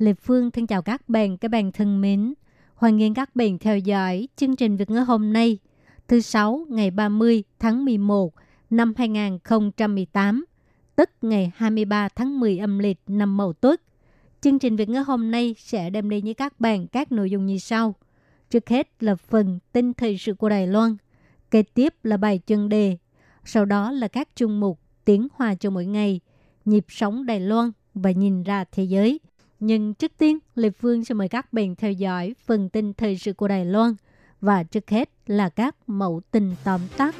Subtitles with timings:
[0.00, 2.34] Lê Phương thân chào các bạn, các bạn thân mến.
[2.74, 5.58] Hoan nghênh các bạn theo dõi chương trình Việt ngữ hôm nay,
[6.08, 8.34] thứ Sáu ngày 30 tháng 11
[8.70, 10.44] năm 2018,
[10.96, 13.82] tức ngày 23 tháng 10 âm lịch năm Mậu Tuất.
[14.40, 17.46] Chương trình Việt ngữ hôm nay sẽ đem đến với các bạn các nội dung
[17.46, 17.94] như sau.
[18.50, 20.96] Trước hết là phần tin thời sự của Đài Loan,
[21.50, 22.96] kế tiếp là bài chân đề,
[23.44, 26.20] sau đó là các chung mục tiếng hòa cho mỗi ngày,
[26.64, 29.20] nhịp sống Đài Loan và nhìn ra thế giới.
[29.60, 33.32] Nhưng trước tiên, Lê Phương sẽ mời các bạn theo dõi phần tin thời sự
[33.32, 33.94] của Đài Loan
[34.40, 37.14] và trước hết là các mẫu tin tóm tắt.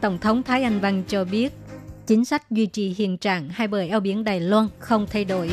[0.00, 1.52] Tổng thống Thái Anh Văn cho biết,
[2.06, 5.50] chính sách duy trì hiện trạng hai bờ eo biển Đài Loan không thay đổi.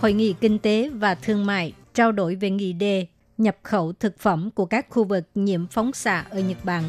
[0.00, 3.06] Hội nghị kinh tế và thương mại trao đổi về nghị đề
[3.38, 6.84] nhập khẩu thực phẩm của các khu vực nhiễm phóng xạ ở Nhật Bản.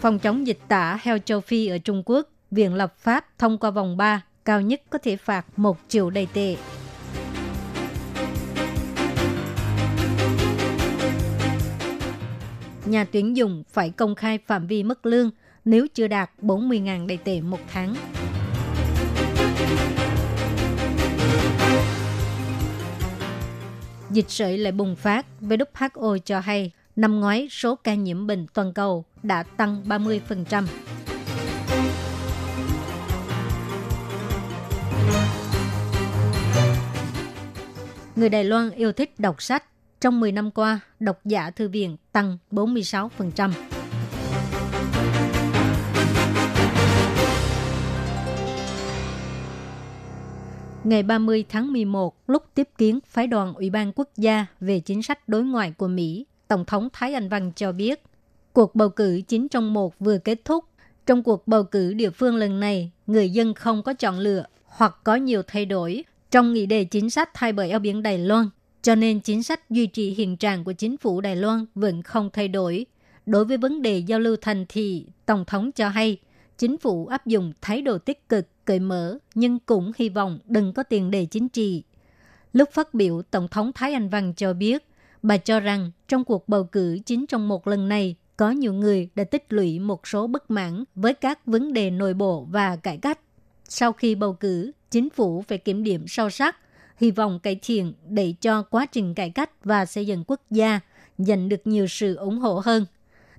[0.00, 3.70] Phòng chống dịch tả heo châu Phi ở Trung Quốc, Viện lập pháp thông qua
[3.70, 6.56] vòng 3 cao nhất có thể phạt 1 triệu đầy tệ.
[12.86, 15.30] Nhà tuyển dụng phải công khai phạm vi mức lương
[15.70, 17.94] nếu chưa đạt 40.000 đầy tệ một tháng.
[24.10, 28.72] Dịch sởi lại bùng phát, WHO cho hay năm ngoái số ca nhiễm bệnh toàn
[28.72, 30.66] cầu đã tăng 30%.
[38.16, 39.64] Người Đài Loan yêu thích đọc sách.
[40.00, 43.77] Trong 10 năm qua, độc giả thư viện tăng 46%.
[50.88, 55.02] Ngày 30 tháng 11, lúc tiếp kiến phái đoàn Ủy ban Quốc gia về chính
[55.02, 58.02] sách đối ngoại của Mỹ, Tổng thống Thái Anh Văn cho biết,
[58.52, 60.64] cuộc bầu cử 9 trong một vừa kết thúc.
[61.06, 64.96] Trong cuộc bầu cử địa phương lần này, người dân không có chọn lựa hoặc
[65.04, 68.48] có nhiều thay đổi trong nghị đề chính sách thay bởi eo biển Đài Loan,
[68.82, 72.30] cho nên chính sách duy trì hiện trạng của chính phủ Đài Loan vẫn không
[72.32, 72.86] thay đổi.
[73.26, 76.18] Đối với vấn đề giao lưu thành thị, Tổng thống cho hay,
[76.58, 80.72] chính phủ áp dụng thái độ tích cực, cởi mở, nhưng cũng hy vọng đừng
[80.72, 81.82] có tiền đề chính trị.
[82.52, 84.86] Lúc phát biểu, Tổng thống Thái Anh Văn cho biết,
[85.22, 89.08] bà cho rằng trong cuộc bầu cử chính trong một lần này, có nhiều người
[89.14, 92.96] đã tích lũy một số bất mãn với các vấn đề nội bộ và cải
[92.96, 93.18] cách.
[93.68, 96.56] Sau khi bầu cử, chính phủ phải kiểm điểm sâu sắc,
[96.96, 100.80] hy vọng cải thiện để cho quá trình cải cách và xây dựng quốc gia
[101.18, 102.86] giành được nhiều sự ủng hộ hơn.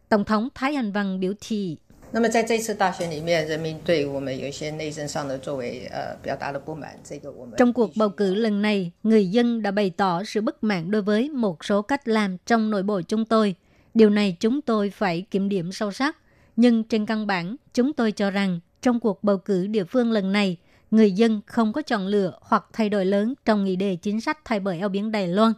[0.10, 1.78] Tổng thống Thái Anh Văn biểu thị
[2.13, 6.97] 那么在这次大选里面，人民对我们有一些内政上的作为，呃，表达了不满。
[7.03, 11.03] 这个我们 Trong cuộc bầu cử lần này, người dân đã bày tỏ sự bất mãn đối
[11.03, 13.55] với một số cách làm trong nội bộ chúng tôi.
[13.95, 16.17] Điều này chúng tôi phải kiểm điểm sâu sắc.
[16.57, 20.33] Nhưng trên căn bản, chúng tôi cho rằng trong cuộc bầu cử địa phương lần
[20.33, 20.57] này,
[20.91, 24.39] người dân không có chọn lựa hoặc thay đổi lớn trong nghị đề chính sách
[24.45, 25.53] thay bởi eo biển Đài Loan.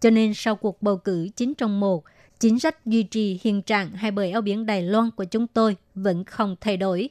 [0.00, 2.04] Cho nên sau cuộc bầu cử 9 trong 1,
[2.39, 5.75] chính sách duy trì hiện trạng hai bờ eo biển Đài Loan của chúng tôi
[5.95, 7.09] vẫn không thay đổi.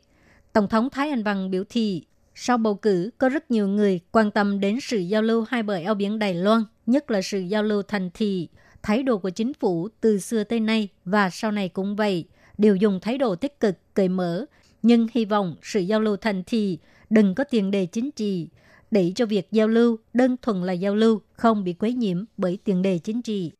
[0.53, 4.31] Tổng thống Thái Anh Văn biểu thị, sau bầu cử có rất nhiều người quan
[4.31, 7.62] tâm đến sự giao lưu hai bờ eo biển Đài Loan, nhất là sự giao
[7.62, 8.49] lưu thành thị.
[8.82, 12.25] Thái độ của chính phủ từ xưa tới nay và sau này cũng vậy,
[12.58, 14.44] đều dùng thái độ tích cực, cởi mở,
[14.82, 16.79] nhưng hy vọng sự giao lưu thành thị
[17.11, 18.49] đừng có tiền đề chính trị,
[18.91, 22.58] để cho việc giao lưu đơn thuần là giao lưu, không bị quấy nhiễm bởi
[22.64, 23.52] tiền đề chính trị.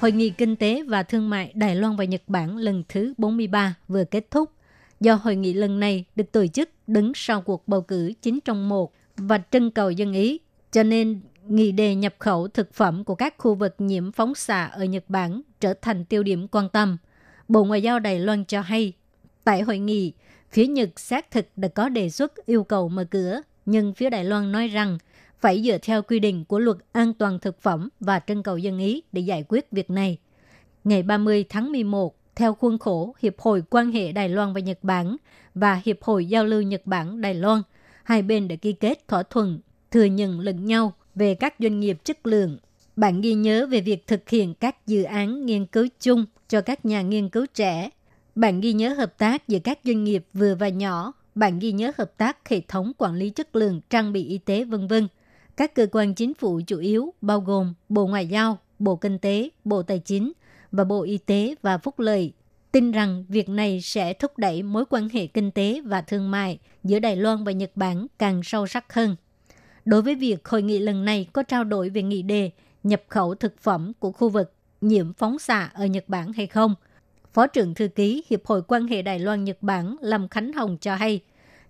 [0.00, 3.74] Hội nghị Kinh tế và Thương mại Đài Loan và Nhật Bản lần thứ 43
[3.88, 4.50] vừa kết thúc.
[5.00, 8.68] Do hội nghị lần này được tổ chức đứng sau cuộc bầu cử 9 trong
[8.68, 10.40] 1 và trưng cầu dân ý,
[10.72, 14.64] cho nên nghị đề nhập khẩu thực phẩm của các khu vực nhiễm phóng xạ
[14.64, 16.96] ở Nhật Bản trở thành tiêu điểm quan tâm.
[17.48, 18.92] Bộ Ngoại giao Đài Loan cho hay,
[19.44, 20.12] tại hội nghị,
[20.50, 24.24] phía Nhật xác thực đã có đề xuất yêu cầu mở cửa, nhưng phía Đài
[24.24, 24.98] Loan nói rằng
[25.40, 28.78] phải dựa theo quy định của luật an toàn thực phẩm và trưng cầu dân
[28.78, 30.18] ý để giải quyết việc này.
[30.84, 34.78] Ngày 30 tháng 11, theo khuôn khổ Hiệp hội quan hệ Đài Loan và Nhật
[34.82, 35.16] Bản
[35.54, 37.62] và Hiệp hội giao lưu Nhật Bản Đài Loan,
[38.04, 39.60] hai bên đã ký kết thỏa thuận
[39.90, 42.58] thừa nhận lẫn nhau về các doanh nghiệp chất lượng.
[42.96, 46.84] Bạn ghi nhớ về việc thực hiện các dự án nghiên cứu chung cho các
[46.84, 47.90] nhà nghiên cứu trẻ.
[48.34, 51.12] Bạn ghi nhớ hợp tác giữa các doanh nghiệp vừa và nhỏ.
[51.34, 54.64] Bạn ghi nhớ hợp tác hệ thống quản lý chất lượng trang bị y tế
[54.64, 55.08] vân vân.
[55.56, 59.48] Các cơ quan chính phủ chủ yếu bao gồm Bộ Ngoại giao, Bộ Kinh tế,
[59.64, 60.32] Bộ Tài chính
[60.72, 62.32] và Bộ Y tế và Phúc lợi
[62.72, 66.58] tin rằng việc này sẽ thúc đẩy mối quan hệ kinh tế và thương mại
[66.84, 69.16] giữa Đài Loan và Nhật Bản càng sâu sắc hơn.
[69.84, 72.50] Đối với việc hội nghị lần này có trao đổi về nghị đề
[72.82, 76.74] nhập khẩu thực phẩm của khu vực nhiễm phóng xạ ở Nhật Bản hay không,
[77.32, 80.76] Phó trưởng thư ký Hiệp hội quan hệ Đài Loan Nhật Bản Lâm Khánh Hồng
[80.80, 81.20] cho hay,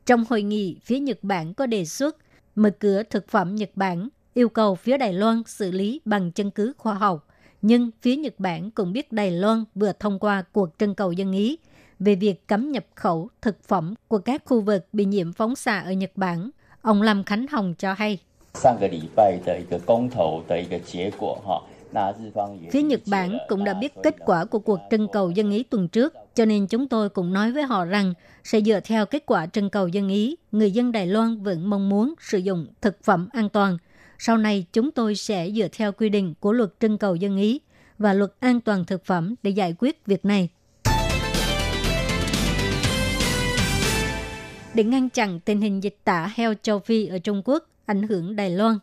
[0.07, 2.17] trong hội nghị, phía Nhật Bản có đề xuất
[2.57, 6.51] mở cửa thực phẩm Nhật Bản, yêu cầu phía Đài Loan xử lý bằng chứng
[6.51, 7.29] cứ khoa học.
[7.63, 11.33] Nhưng phía Nhật Bản cũng biết Đài Loan vừa thông qua cuộc trưng cầu dân
[11.33, 11.59] ý
[11.99, 15.79] về việc cấm nhập khẩu thực phẩm của các khu vực bị nhiễm phóng xạ
[15.79, 16.51] ở Nhật Bản.
[16.83, 18.19] Ông Lâm Khánh Hồng cho hay.
[22.71, 25.89] Phía Nhật Bản cũng đã biết kết quả của cuộc trưng cầu dân ý tuần
[25.89, 28.15] trước, cho nên chúng tôi cũng nói với họ rằng
[28.45, 31.89] sẽ dựa theo kết quả trưng cầu dân ý, người dân Đài Loan vẫn mong
[31.89, 33.79] muốn sử dụng thực phẩm an toàn.
[34.19, 37.61] Sau này chúng tôi sẽ dựa theo quy định của luật trưng cầu dân ý
[37.99, 40.49] và luật an toàn thực phẩm để giải quyết việc này.
[44.75, 48.37] Để ngăn chặn tình hình dịch tả heo châu Phi ở Trung Quốc ảnh hưởng
[48.37, 48.79] Đài Loan,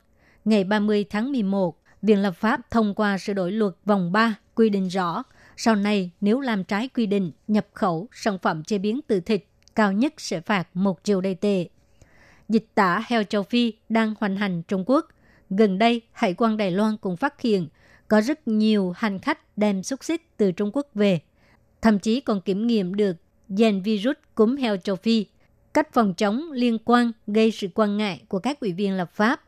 [0.45, 4.69] ngày 30 tháng 11, Viện lập pháp thông qua sửa đổi luật vòng 3 quy
[4.69, 5.23] định rõ
[5.57, 9.43] sau này nếu làm trái quy định nhập khẩu sản phẩm chế biến từ thịt
[9.75, 11.67] cao nhất sẽ phạt một triệu đầy tệ.
[12.49, 15.07] Dịch tả heo châu Phi đang hoành hành Trung Quốc.
[15.49, 17.67] Gần đây, Hải quan Đài Loan cũng phát hiện
[18.07, 21.19] có rất nhiều hành khách đem xúc xích từ Trung Quốc về.
[21.81, 23.15] Thậm chí còn kiểm nghiệm được
[23.49, 25.25] gen virus cúm heo châu Phi,
[25.73, 29.41] cách phòng chống liên quan gây sự quan ngại của các ủy viên lập pháp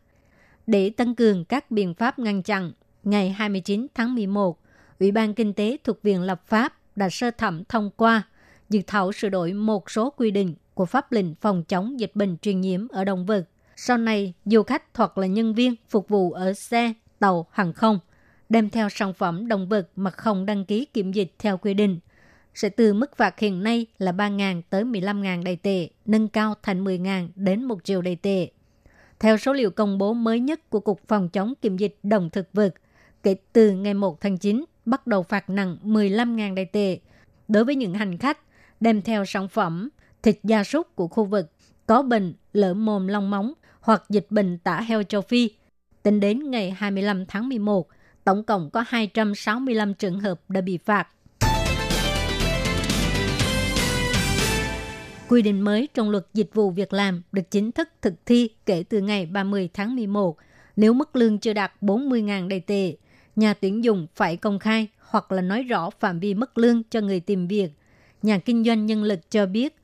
[0.67, 2.71] để tăng cường các biện pháp ngăn chặn,
[3.03, 4.59] ngày 29 tháng 11,
[4.99, 8.23] Ủy ban Kinh tế thuộc Viện Lập pháp đã sơ thẩm thông qua
[8.69, 12.37] dự thảo sửa đổi một số quy định của pháp lệnh phòng chống dịch bệnh
[12.37, 13.45] truyền nhiễm ở động vật.
[13.75, 17.99] Sau này, du khách hoặc là nhân viên phục vụ ở xe, tàu, hàng không
[18.49, 21.99] đem theo sản phẩm động vật mà không đăng ký kiểm dịch theo quy định
[22.55, 26.83] sẽ từ mức phạt hiện nay là 3.000 tới 15.000 đầy tệ, nâng cao thành
[26.83, 28.49] 10.000 đến 1 triệu đầy tệ.
[29.19, 32.53] Theo số liệu công bố mới nhất của Cục Phòng chống kiểm dịch động thực
[32.53, 32.73] vật,
[33.23, 36.99] kể từ ngày 1 tháng 9, bắt đầu phạt nặng 15.000 đại tệ
[37.47, 38.39] đối với những hành khách
[38.79, 39.89] đem theo sản phẩm
[40.23, 41.51] thịt gia súc của khu vực
[41.85, 45.49] có bệnh lở mồm long móng hoặc dịch bệnh tả heo châu Phi.
[46.03, 47.87] Tính đến ngày 25 tháng 11,
[48.23, 51.07] tổng cộng có 265 trường hợp đã bị phạt
[55.29, 58.83] Quy định mới trong luật dịch vụ việc làm được chính thức thực thi kể
[58.89, 60.37] từ ngày 30 tháng 11.
[60.75, 62.95] Nếu mức lương chưa đạt 40.000 đầy tệ,
[63.35, 67.01] nhà tuyển dụng phải công khai hoặc là nói rõ phạm vi mức lương cho
[67.01, 67.69] người tìm việc.
[68.21, 69.75] Nhà kinh doanh nhân lực cho biết,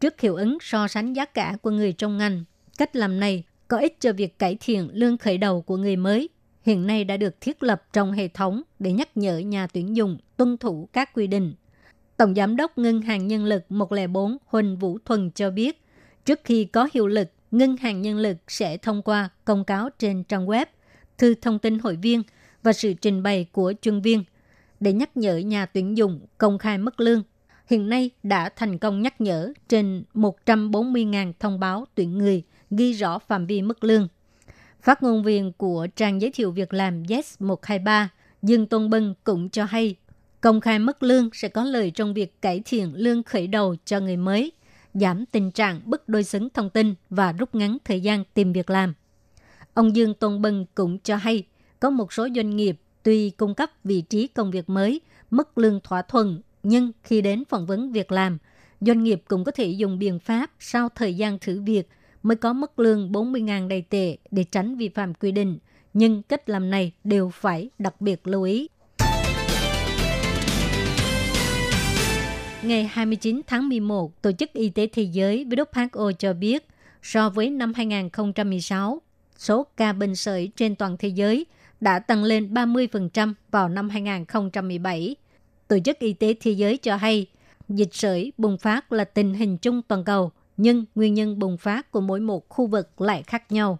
[0.00, 2.44] trước hiệu ứng so sánh giá cả của người trong ngành,
[2.78, 6.28] cách làm này có ích cho việc cải thiện lương khởi đầu của người mới.
[6.62, 10.18] Hiện nay đã được thiết lập trong hệ thống để nhắc nhở nhà tuyển dụng
[10.36, 11.54] tuân thủ các quy định.
[12.22, 15.82] Tổng Giám đốc Ngân hàng Nhân lực 104 Huỳnh Vũ Thuần cho biết,
[16.24, 20.24] trước khi có hiệu lực, Ngân hàng Nhân lực sẽ thông qua công cáo trên
[20.24, 20.66] trang web,
[21.18, 22.22] thư thông tin hội viên
[22.62, 24.24] và sự trình bày của chuyên viên
[24.80, 27.22] để nhắc nhở nhà tuyển dụng công khai mức lương.
[27.66, 33.18] Hiện nay đã thành công nhắc nhở trên 140.000 thông báo tuyển người ghi rõ
[33.18, 34.08] phạm vi mức lương.
[34.80, 38.08] Phát ngôn viên của trang giới thiệu việc làm Yes 123
[38.42, 39.96] Dương Tôn Bân cũng cho hay
[40.42, 44.00] Công khai mức lương sẽ có lợi trong việc cải thiện lương khởi đầu cho
[44.00, 44.52] người mới,
[44.94, 48.70] giảm tình trạng bất đối xứng thông tin và rút ngắn thời gian tìm việc
[48.70, 48.94] làm.
[49.74, 51.46] Ông Dương Tôn Bân cũng cho hay,
[51.80, 55.80] có một số doanh nghiệp tuy cung cấp vị trí công việc mới, mức lương
[55.84, 58.38] thỏa thuận, nhưng khi đến phỏng vấn việc làm,
[58.80, 61.88] doanh nghiệp cũng có thể dùng biện pháp sau thời gian thử việc
[62.22, 65.58] mới có mức lương 40.000 đầy tệ để tránh vi phạm quy định.
[65.94, 68.68] Nhưng cách làm này đều phải đặc biệt lưu ý.
[72.62, 76.66] Ngày 29 tháng 11, Tổ chức Y tế Thế giới WHO cho biết,
[77.02, 79.02] so với năm 2016,
[79.38, 81.46] số ca bệnh sởi trên toàn thế giới
[81.80, 85.16] đã tăng lên 30% vào năm 2017.
[85.68, 87.26] Tổ chức Y tế Thế giới cho hay,
[87.68, 91.90] dịch sởi bùng phát là tình hình chung toàn cầu, nhưng nguyên nhân bùng phát
[91.90, 93.78] của mỗi một khu vực lại khác nhau.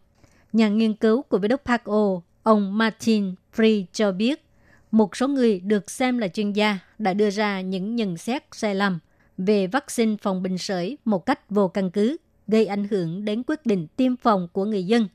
[0.53, 4.45] Nhà nghiên cứu của WHO, ông Martin Free cho biết,
[4.93, 8.75] một số người được xem là chuyên gia đã đưa ra những nhận xét sai
[8.75, 8.99] lầm
[9.39, 12.17] về vaccine phòng bệnh sởi một cách vô căn cứ,
[12.49, 15.09] gây ảnh hưởng đến quyết định tiêm phòng của người dân,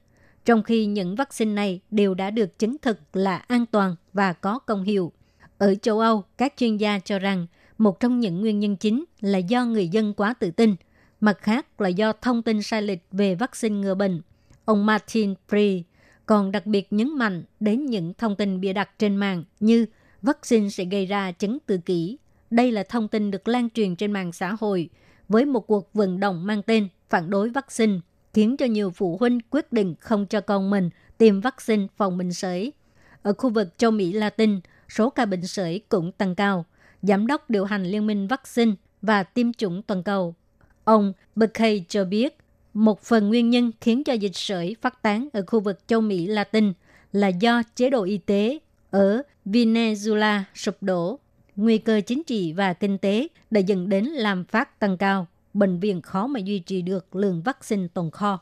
[0.45, 4.59] trong khi những vaccine này đều đã được chứng thực là an toàn và có
[4.59, 5.11] công hiệu.
[5.57, 9.37] Ở châu Âu, các chuyên gia cho rằng một trong những nguyên nhân chính là
[9.37, 10.75] do người dân quá tự tin,
[11.21, 14.21] mặt khác là do thông tin sai lệch về vaccine ngừa bệnh.
[14.65, 15.81] Ông Martin Free
[16.27, 19.85] còn đặc biệt nhấn mạnh đến những thông tin bịa đặt trên mạng như
[20.21, 22.17] vaccine sẽ gây ra chứng tự kỷ.
[22.49, 24.89] Đây là thông tin được lan truyền trên mạng xã hội
[25.27, 27.99] với một cuộc vận động mang tên phản đối vaccine,
[28.33, 32.33] khiến cho nhiều phụ huynh quyết định không cho con mình tiêm vaccine phòng bệnh
[32.33, 32.73] sởi.
[33.21, 36.65] Ở khu vực châu Mỹ Latin, số ca bệnh sởi cũng tăng cao.
[37.01, 40.35] Giám đốc điều hành Liên minh vaccine và tiêm chủng toàn cầu,
[40.83, 42.37] ông Bekay cho biết
[42.73, 46.27] một phần nguyên nhân khiến cho dịch sởi phát tán ở khu vực châu Mỹ
[46.27, 46.73] Latin
[47.11, 48.59] là do chế độ y tế
[48.91, 51.19] ở Venezuela sụp đổ.
[51.55, 55.27] Nguy cơ chính trị và kinh tế đã dẫn đến làm phát tăng cao.
[55.53, 58.39] Bệnh viện khó mà duy trì được lượng vaccine tồn kho.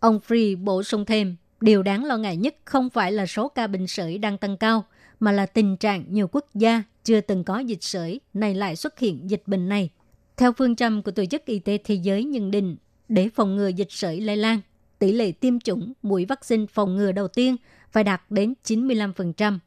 [0.00, 3.66] Ông Free bổ sung thêm, điều đáng lo ngại nhất không phải là số ca
[3.66, 4.84] bệnh sởi đang tăng cao,
[5.20, 8.98] mà là tình trạng nhiều quốc gia chưa từng có dịch sởi này lại xuất
[8.98, 9.90] hiện dịch bệnh này.
[10.36, 12.76] Theo phương châm của Tổ chức Y tế Thế giới nhận định,
[13.12, 14.60] để phòng ngừa dịch sởi lây lan,
[14.98, 17.56] tỷ lệ tiêm chủng mũi vaccine phòng ngừa đầu tiên
[17.90, 19.58] phải đạt đến 95%.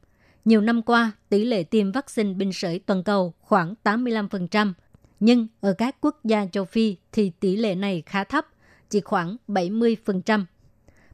[0.44, 4.72] Nhiều năm qua, tỷ lệ tiêm vaccine bệnh sởi toàn cầu khoảng 85%,
[5.20, 8.46] nhưng ở các quốc gia châu Phi thì tỷ lệ này khá thấp,
[8.90, 10.44] chỉ khoảng 70%.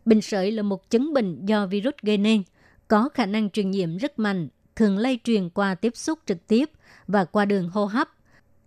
[0.04, 2.42] Bệnh sởi là một chứng bệnh do virus gây nên,
[2.88, 6.70] có khả năng truyền nhiễm rất mạnh, thường lây truyền qua tiếp xúc trực tiếp
[7.06, 8.08] và qua đường hô hấp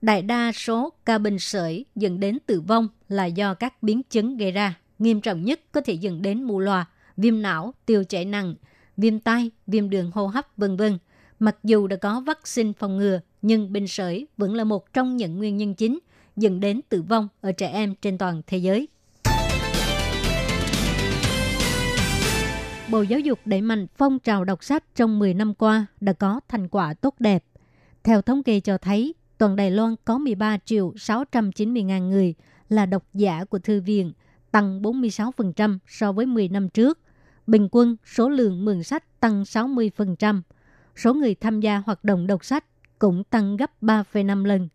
[0.06, 4.38] Đại đa số ca bệnh sởi dẫn đến tử vong là do các biến chứng
[4.38, 4.80] gây ra.
[5.00, 6.86] Nghiêm trọng nhất có thể dẫn đến mù loà,
[7.18, 8.56] viêm não, tiêu chảy nặng,
[8.98, 10.98] viêm tai, viêm đường hô hấp, vân vân.
[11.40, 15.38] Mặc dù đã có vaccine phòng ngừa, nhưng bệnh sởi vẫn là một trong những
[15.38, 16.00] nguyên nhân chính
[16.36, 18.88] dẫn đến tử vong ở trẻ em trên toàn thế giới.
[22.92, 26.40] Bộ Giáo dục đẩy mạnh phong trào đọc sách trong 10 năm qua đã có
[26.48, 27.44] thành quả tốt đẹp.
[28.04, 32.34] Theo thống kê cho thấy, toàn Đài Loan có 13 triệu 690 ngàn người
[32.70, 34.14] là độc giả của thư viện,
[34.52, 37.00] tăng 46% so với 10 năm trước.
[37.48, 40.42] Bình quân, số lượng mượn sách tăng 60%.
[40.96, 42.66] Số người tham gia hoạt động đọc sách
[43.00, 44.70] cũng tăng gấp 3,5 lần.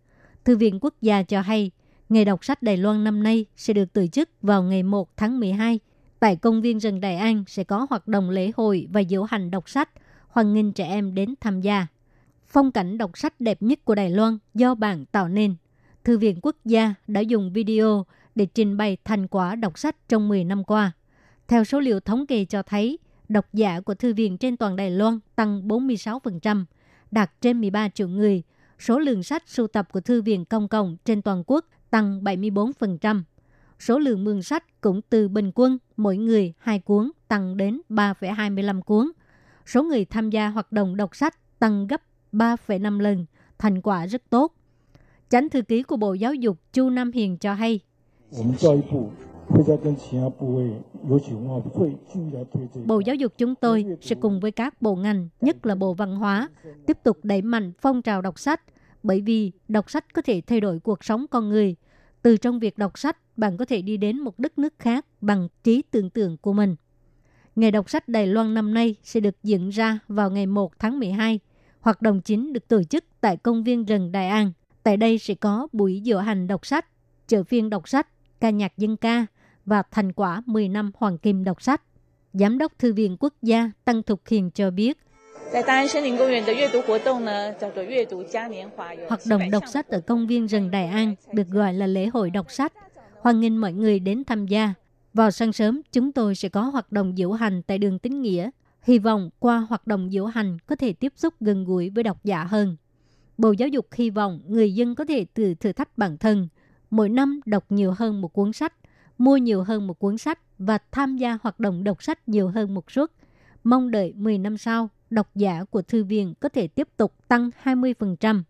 [0.45, 1.71] Thư viện Quốc gia cho hay,
[2.11, 5.40] Ngày đọc sách Đài Loan năm nay sẽ được tổ chức vào ngày 1 tháng
[5.40, 5.81] 12.
[6.21, 9.50] Tại công viên rừng Đại An sẽ có hoạt động lễ hội và diễu hành
[9.50, 9.90] đọc sách,
[10.29, 11.87] hoan nghênh trẻ em đến tham gia
[12.50, 15.54] phong cảnh đọc sách đẹp nhất của Đài Loan do bạn tạo nên.
[16.04, 20.28] Thư viện Quốc gia đã dùng video để trình bày thành quả đọc sách trong
[20.28, 20.92] 10 năm qua.
[21.49, 24.90] Theo số liệu thống kê cho thấy, độc giả của thư viện trên toàn Đài
[24.90, 26.64] Loan tăng 46%,
[27.11, 28.42] đạt trên 13 triệu người.
[28.78, 33.23] Số lượng sách sưu tập của thư viện công cộng trên toàn quốc tăng 74%.
[33.78, 38.83] Số lượng mượn sách cũng từ bình quân mỗi người hai cuốn tăng đến 3,25
[38.83, 39.11] cuốn.
[39.66, 42.02] Số người tham gia hoạt động đọc sách tăng gấp
[42.33, 43.27] 3,5 lần,
[43.59, 44.53] thành quả rất tốt.
[45.29, 47.81] Chánh thư ký của Bộ Giáo dục Chu Nam Hiền cho hay,
[52.87, 56.17] Bộ Giáo dục chúng tôi sẽ cùng với các bộ ngành, nhất là Bộ Văn
[56.17, 56.49] hóa,
[56.87, 58.61] tiếp tục đẩy mạnh phong trào đọc sách,
[59.03, 61.77] bởi vì đọc sách có thể thay đổi cuộc sống con người.
[62.23, 65.49] Từ trong việc đọc sách, bạn có thể đi đến một đất nước khác bằng
[65.65, 66.77] trí tưởng tượng của mình.
[67.57, 70.99] Ngày đọc sách Đài Loan năm nay sẽ được diễn ra vào ngày 1 tháng
[70.99, 71.41] 12
[71.81, 74.53] Hoạt động chính được tổ chức tại công viên rừng Đại An.
[74.83, 76.87] Tại đây sẽ có buổi diễu hành đọc sách,
[77.29, 78.07] chợ phiên đọc sách,
[78.41, 79.27] ca nhạc dân ca
[79.67, 81.83] và thành quả 10 năm hoàng kim đọc sách.
[82.33, 84.99] Giám đốc Thư viện Quốc gia Tăng Thục Hiền cho biết,
[89.09, 92.31] Hoạt động đọc sách ở công viên rừng Đại An được gọi là lễ hội
[92.31, 92.73] đọc sách.
[93.21, 94.75] Hoan nghênh mọi người đến tham gia.
[95.15, 98.51] Vào sáng sớm, chúng tôi sẽ có hoạt động diễu hành tại đường Tín Nghĩa
[98.83, 102.25] Hy vọng qua hoạt động diễu hành có thể tiếp xúc gần gũi với độc
[102.25, 102.77] giả hơn.
[103.39, 106.49] Bộ Giáo dục hy vọng người dân có thể tự thử thách bản thân,
[106.91, 108.75] mỗi năm đọc nhiều hơn một cuốn sách,
[109.19, 112.75] mua nhiều hơn một cuốn sách và tham gia hoạt động đọc sách nhiều hơn
[112.75, 113.11] một suất.
[113.65, 117.51] Mong đợi 10 năm sau, độc giả của thư viện có thể tiếp tục tăng
[117.65, 118.43] 20%.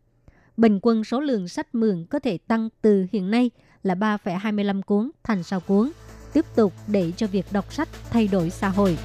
[0.57, 3.51] Bình quân số lượng sách mượn có thể tăng từ hiện nay
[3.83, 5.91] là 3,25 cuốn thành 6 cuốn,
[6.33, 8.99] tiếp tục để cho việc đọc sách thay đổi xã hội.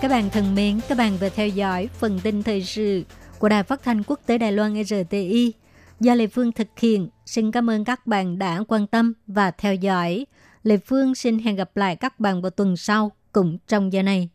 [0.00, 3.04] Các bạn thân mến, các bạn vừa theo dõi phần tin thời sự
[3.38, 5.52] của Đài Phát thanh Quốc tế Đài Loan RTI
[6.00, 7.08] do Lê Phương thực hiện.
[7.26, 10.26] Xin cảm ơn các bạn đã quan tâm và theo dõi.
[10.62, 14.28] Lê Phương xin hẹn gặp lại các bạn vào tuần sau cũng trong giờ này.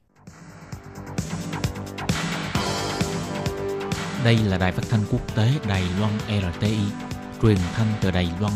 [4.23, 6.77] Đây là đài phát thanh quốc tế Đài Loan RTI,
[7.41, 8.53] truyền thanh từ Đài Loan.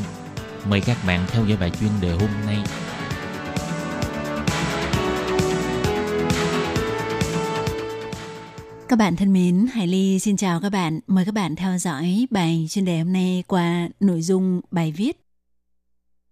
[0.69, 2.57] Mời các bạn theo dõi bài chuyên đề hôm nay.
[8.89, 10.99] Các bạn thân mến, Hải Ly xin chào các bạn.
[11.07, 15.21] Mời các bạn theo dõi bài chuyên đề hôm nay qua nội dung bài viết.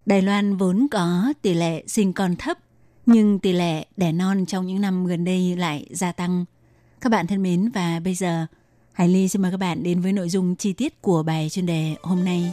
[0.06, 2.58] Đài Loan vốn có tỷ lệ sinh con thấp,
[3.06, 6.46] nhưng tỷ lệ đẻ non trong những năm gần đây lại gia tăng.
[7.02, 8.46] Các bạn thân mến và bây giờ
[8.94, 11.66] Hải Ly xin mời các bạn đến với nội dung chi tiết của bài chuyên
[11.66, 12.52] đề hôm nay.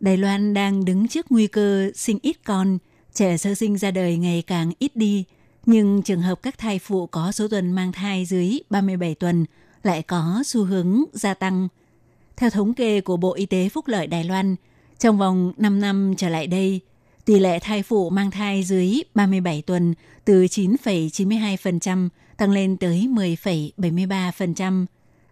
[0.00, 2.78] Đài Loan đang đứng trước nguy cơ sinh ít con,
[3.14, 5.24] trẻ sơ sinh ra đời ngày càng ít đi,
[5.66, 9.44] nhưng trường hợp các thai phụ có số tuần mang thai dưới 37 tuần
[9.82, 11.68] lại có xu hướng gia tăng.
[12.36, 14.56] Theo thống kê của Bộ Y tế Phúc lợi Đài Loan,
[14.98, 16.80] trong vòng 5 năm trở lại đây,
[17.24, 24.86] tỷ lệ thai phụ mang thai dưới 37 tuần từ 9,92% tăng lên tới 10,73%.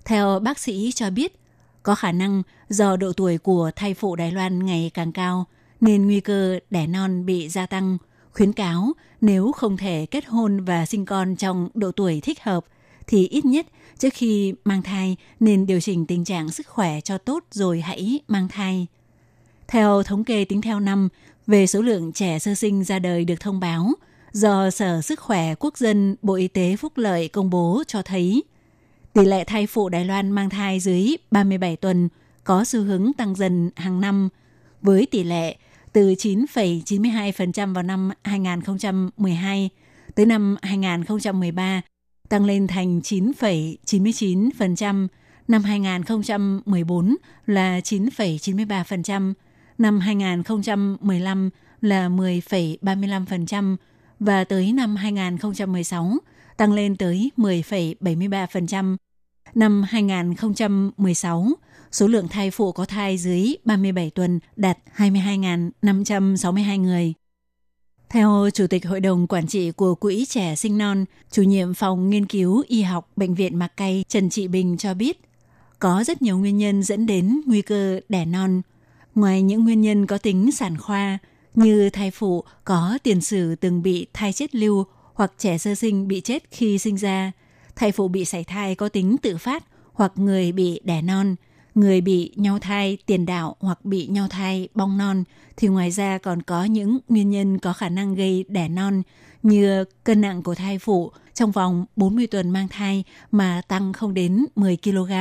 [0.04, 1.36] Theo bác sĩ cho biết,
[1.82, 5.46] có khả năng do độ tuổi của thai phụ Đài Loan ngày càng cao
[5.80, 7.98] nên nguy cơ đẻ non bị gia tăng.
[8.32, 12.64] Khuyến cáo, nếu không thể kết hôn và sinh con trong độ tuổi thích hợp,
[13.06, 13.66] thì ít nhất
[13.98, 18.20] trước khi mang thai nên điều chỉnh tình trạng sức khỏe cho tốt rồi hãy
[18.28, 18.86] mang thai.
[19.68, 21.08] Theo thống kê tính theo năm,
[21.46, 23.92] về số lượng trẻ sơ sinh ra đời được thông báo,
[24.32, 28.42] do Sở Sức khỏe Quốc dân Bộ Y tế Phúc lợi công bố cho thấy,
[29.12, 32.08] tỷ lệ thai phụ Đài Loan mang thai dưới 37 tuần
[32.44, 34.28] có xu hướng tăng dần hàng năm
[34.82, 35.56] với tỷ lệ
[35.92, 39.70] từ 9,92% vào năm 2012
[40.14, 41.82] tới năm 2013
[42.28, 45.06] tăng lên thành 9,99%,
[45.48, 47.16] năm 2014
[47.46, 49.32] là 9,93%,
[49.78, 53.76] năm 2015 là 10,35%
[54.20, 56.12] và tới năm 2016
[56.56, 58.96] tăng lên tới 10,73%.
[59.54, 61.48] Năm 2016,
[61.92, 67.14] số lượng thai phụ có thai dưới 37 tuần đạt 22.562 người.
[68.08, 72.10] Theo Chủ tịch Hội đồng Quản trị của Quỹ Trẻ Sinh Non, chủ nhiệm phòng
[72.10, 75.20] nghiên cứu y học Bệnh viện Mạc Cây Trần Trị Bình cho biết,
[75.78, 78.62] có rất nhiều nguyên nhân dẫn đến nguy cơ đẻ non.
[79.14, 81.18] Ngoài những nguyên nhân có tính sản khoa,
[81.54, 84.84] như thai phụ có tiền sử từng bị thai chết lưu
[85.14, 87.32] hoặc trẻ sơ sinh bị chết khi sinh ra,
[87.76, 91.36] thai phụ bị sảy thai có tính tự phát hoặc người bị đẻ non–
[91.74, 95.24] người bị nhau thai tiền đạo hoặc bị nhau thai bong non
[95.56, 99.02] thì ngoài ra còn có những nguyên nhân có khả năng gây đẻ non
[99.42, 104.14] như cân nặng của thai phụ trong vòng 40 tuần mang thai mà tăng không
[104.14, 105.12] đến 10 kg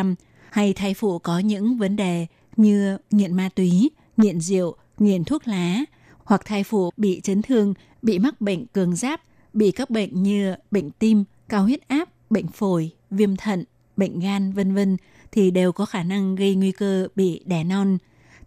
[0.52, 5.48] hay thai phụ có những vấn đề như nghiện ma túy, nghiện rượu, nghiện thuốc
[5.48, 5.80] lá
[6.24, 9.22] hoặc thai phụ bị chấn thương, bị mắc bệnh cường giáp,
[9.54, 13.64] bị các bệnh như bệnh tim, cao huyết áp, bệnh phổi, viêm thận,
[13.98, 14.98] bệnh gan vân vân
[15.32, 17.98] thì đều có khả năng gây nguy cơ bị đẻ non.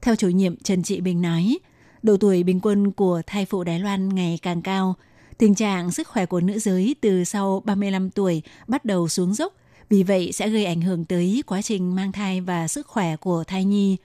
[0.02, 1.58] Theo chủ nhiệm Trần Trị Bình nói,
[2.02, 4.94] độ tuổi bình quân của thai phụ Đài Loan ngày càng cao.
[5.38, 9.54] Tình trạng sức khỏe của nữ giới từ sau 35 tuổi bắt đầu xuống dốc,
[9.88, 13.44] vì vậy sẽ gây ảnh hưởng tới quá trình mang thai và sức khỏe của
[13.44, 13.96] thai nhi.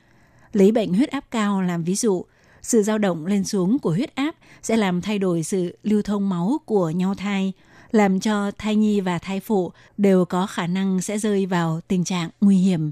[0.53, 2.25] Lấy bệnh huyết áp cao làm ví dụ,
[2.61, 6.29] sự dao động lên xuống của huyết áp sẽ làm thay đổi sự lưu thông
[6.29, 7.53] máu của nhau thai–
[7.91, 12.03] làm cho thai nhi và thai phụ đều có khả năng sẽ rơi vào tình
[12.03, 12.91] trạng nguy hiểm.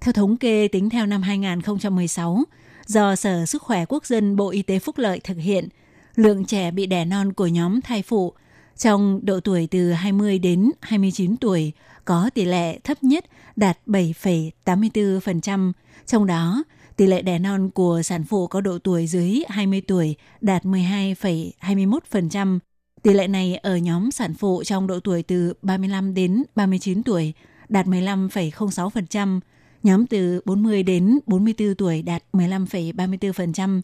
[0.00, 2.42] Theo thống kê tính theo năm 2016,
[2.86, 5.68] do Sở Sức khỏe Quốc dân Bộ Y tế Phúc lợi thực hiện,
[6.14, 8.32] lượng trẻ bị đẻ non của nhóm thai phụ
[8.76, 11.72] trong độ tuổi từ 20 đến 29 tuổi
[12.04, 13.24] có tỷ lệ thấp nhất
[13.56, 15.72] đạt 7,84%,
[16.06, 16.64] trong đó
[16.96, 22.58] tỷ lệ đẻ non của sản phụ có độ tuổi dưới 20 tuổi đạt 12,21%,
[23.02, 27.32] Tỷ lệ này ở nhóm sản phụ trong độ tuổi từ 35 đến 39 tuổi
[27.68, 29.40] đạt 15,06%,
[29.82, 33.80] nhóm từ 40 đến 44 tuổi đạt 15,34%,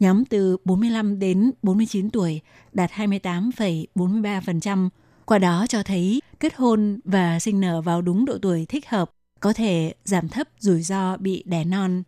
[0.00, 2.40] nhóm từ 45 đến 49 tuổi
[2.72, 4.88] đạt 28,43%.
[5.24, 9.10] Qua đó cho thấy kết hôn và sinh nở vào đúng độ tuổi thích hợp
[9.40, 12.02] có thể giảm thấp rủi ro bị đẻ non.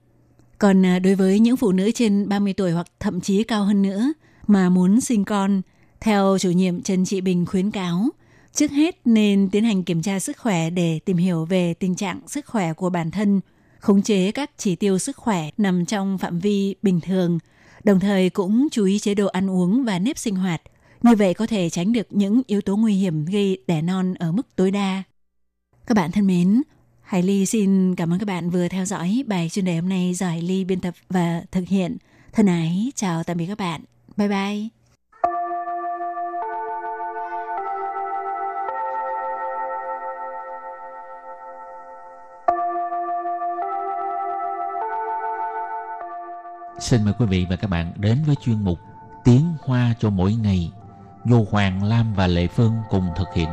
[0.58, 3.82] Còn à, đối với những phụ nữ trên 30 tuổi hoặc thậm chí cao hơn
[3.82, 4.12] nữa
[4.46, 5.62] mà muốn sinh con–
[6.00, 8.08] theo chủ nhiệm Trần Trị Bình khuyến cáo,
[8.52, 12.20] trước hết nên tiến hành kiểm tra sức khỏe để tìm hiểu về tình trạng
[12.26, 13.40] sức khỏe của bản thân,
[13.78, 17.38] khống chế các chỉ tiêu sức khỏe nằm trong phạm vi bình thường,
[17.84, 20.62] đồng thời cũng chú ý chế độ ăn uống và nếp sinh hoạt.
[21.02, 24.32] Như vậy có thể tránh được những yếu tố nguy hiểm gây đẻ non ở
[24.32, 25.02] mức tối đa.
[25.86, 26.62] Các bạn thân mến,
[27.02, 30.14] Hải Ly xin cảm ơn các bạn vừa theo dõi bài chuyên đề hôm nay
[30.14, 31.96] do Hải Ly biên tập và thực hiện.
[32.32, 33.80] Thân ái, chào tạm biệt các bạn.
[34.16, 34.77] Bye bye.
[46.79, 48.79] Xin mời quý vị và các bạn đến với chuyên mục
[49.23, 50.71] Tiếng Hoa cho mỗi ngày
[51.25, 53.49] do Hoàng Lam và Lệ Phương cùng thực hiện.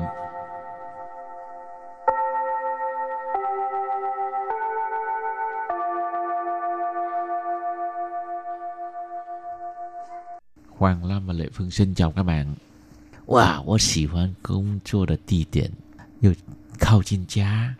[10.78, 12.54] Hoàng Lam và Lệ Phương xin chào các bạn.
[13.26, 15.70] Wow, 我喜欢工作的地点
[16.20, 16.33] 又
[16.80, 17.76] 靠近家，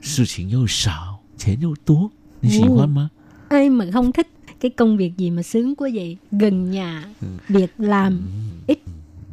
[0.00, 2.10] 事情又少，钱又多。
[2.40, 3.10] 你喜欢吗？
[3.48, 4.28] Ai mà không thích
[4.59, 6.17] cái công việc gì mà sướng quá vậy?
[6.31, 7.05] Gần nhà,
[7.47, 8.21] việc làm
[8.67, 8.79] ít,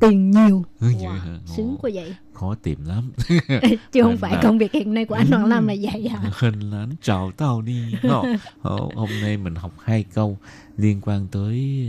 [0.00, 0.64] tiền nhiều.
[0.80, 1.38] Ừ, Wow, hả?
[1.56, 2.14] sướng quá vậy.
[2.32, 3.12] khó tìm lắm.
[3.92, 6.30] Chứ không phải là- công việc hiện nay của anh Hoàng Lam là vậy hả?
[6.38, 7.92] Hình lắm trào tao đi.
[8.02, 8.22] Ờ,
[8.94, 10.38] Hôm nay mình học hai câu
[10.76, 11.86] liên quan tới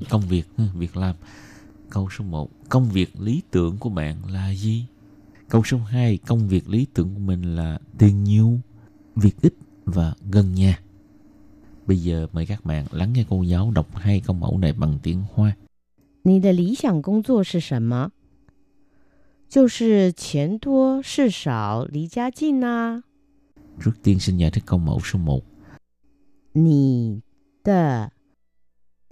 [0.00, 1.16] ờ, công việc, ừ, việc làm.
[1.90, 4.84] Câu số 1, công việc lý tưởng của bạn là gì?
[5.48, 8.60] Câu số 2, công việc lý tưởng của mình là tiền nhiều,
[9.16, 10.78] việc ít và gần nhà.
[11.85, 14.99] Bây giờ mời các bạn lắng nghe cô giáo đọc hai câu mẫu này bằng
[15.03, 15.55] tiếng Hoa.
[16.23, 18.11] 你的理想工作是什么？
[19.49, 23.03] 就是钱多事少，离家近啊。
[23.83, 25.43] Trước tiên xin giải thích câu mẫu số 1.
[26.53, 27.21] 你
[27.63, 28.11] 的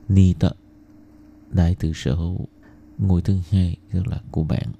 [0.08, 0.56] Ni tợ
[1.52, 2.48] Đại từ sở hữu
[2.98, 4.74] Ngôi thứ hai tức là của bạn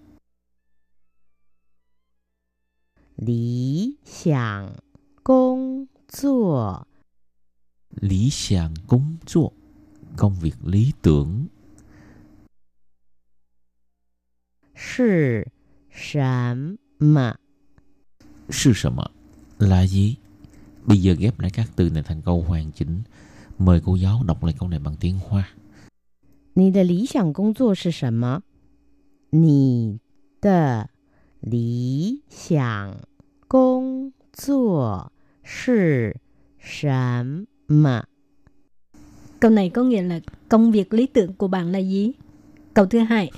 [3.16, 4.72] 理想
[5.24, 6.88] 工作
[8.02, 9.54] Lý想công作
[10.18, 11.48] Công việc lý tưởng
[14.74, 15.48] 是
[15.90, 17.36] 什么？
[18.50, 18.98] Sư sầm
[19.60, 20.16] là gì?
[20.86, 23.02] Bây giờ ghép lại các từ này thành câu hoàn chỉnh
[23.58, 25.50] Mời cô giáo đọc lại câu này bằng tiếng Hoa
[26.54, 28.42] 你的理想工作是什么？
[29.30, 30.00] 你
[30.42, 30.90] 的
[31.40, 32.98] 理想
[33.48, 35.12] 工作
[35.44, 36.20] 是
[36.58, 37.46] 什么？
[39.40, 42.12] Câu này có nghĩa là công việc lý tưởng của bạn là gì?
[42.74, 43.32] Câu thứ hai,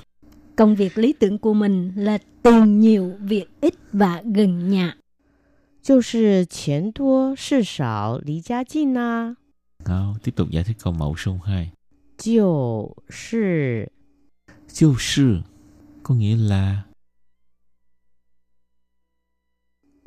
[0.56, 4.96] công việc lý tưởng của mình là tiền nhiều, việc ít và gần nhà.
[5.82, 9.36] 就是钱多事少，离家近啊。
[9.84, 11.72] Nào, Tiếp tục giải thích câu mẫu số 2
[12.18, 13.90] 就是
[14.68, 15.40] Chiêu sư
[16.02, 16.82] Có nghĩa là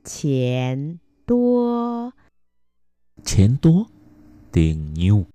[0.05, 2.11] 钱多
[3.25, 3.87] Chén tố
[4.52, 5.26] tiền nhiêu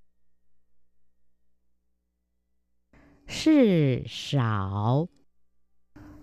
[3.28, 5.10] Sự sảo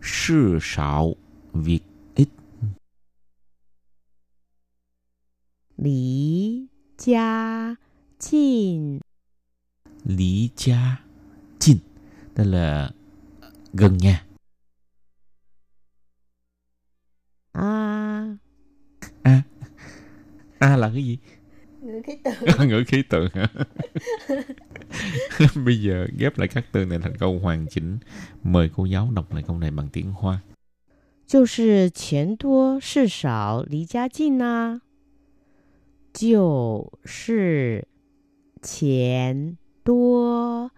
[0.03, 1.15] Sự sảo
[1.53, 1.81] Việc
[2.15, 2.29] ít
[5.77, 6.67] Lý
[6.99, 7.75] gia
[8.19, 8.99] Chìn
[10.05, 11.05] Lý gia
[11.59, 11.79] Chìn
[12.37, 12.91] Đó là
[13.73, 14.27] gần nhà
[17.53, 18.37] A à.
[19.23, 19.43] A à.
[20.59, 21.19] A à là cái gì?
[22.02, 22.66] Ngữ khí từ.
[22.66, 23.48] ngữ khí tượng hả
[25.66, 27.98] bây giờ ghép lại các từ này thành câu hoàn chỉnh
[28.44, 30.40] mời cô giáo đọc lại câu này bằng tiếng hoa
[31.28, 34.80] 就是钱多事少，离家近啊。
[36.14, 37.86] 就是
[38.62, 40.72] 钱多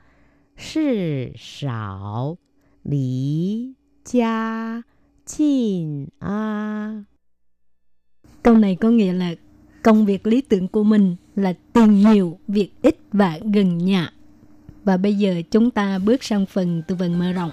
[0.56, 2.38] 事少，
[2.82, 4.84] 离家
[5.24, 7.06] 近啊。
[8.42, 9.36] Câu này có nghĩa là
[9.85, 14.13] Công việc lý tưởng của mình là tiền nhiều, việc ít và gần nhà.
[14.85, 17.51] Và bây giờ chúng ta bước sang phần tư vấn mở rộng.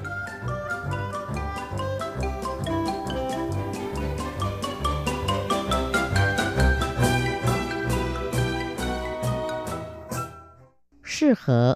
[11.20, 11.76] thích hợp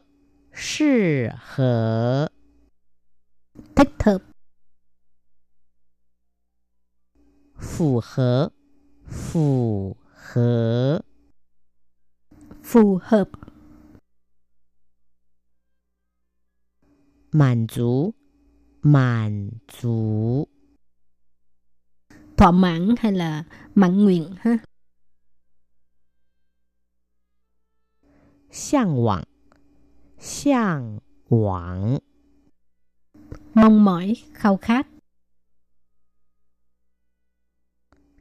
[0.55, 2.27] thích hợp
[3.75, 4.17] Thích hợp
[7.59, 8.49] Phù hợp
[9.07, 9.95] Phù
[10.35, 10.99] Hở?
[12.63, 13.29] Phù hợp.
[17.31, 18.13] Mãn chú.
[18.81, 20.47] Mãn chú.
[22.37, 23.43] Thỏa mãn hay là
[23.75, 24.57] mãn nguyện ha?
[28.51, 29.23] Xiang vọng
[30.19, 31.99] Xiang vọng
[33.53, 34.87] Mong mỏi, khao khát.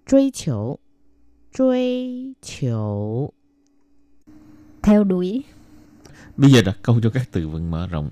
[0.07, 0.79] 追求
[1.53, 3.33] 追求，
[4.81, 5.43] theo đuổi.
[6.38, 8.09] bây giờ đặt câu cho các từ vựng mở rộng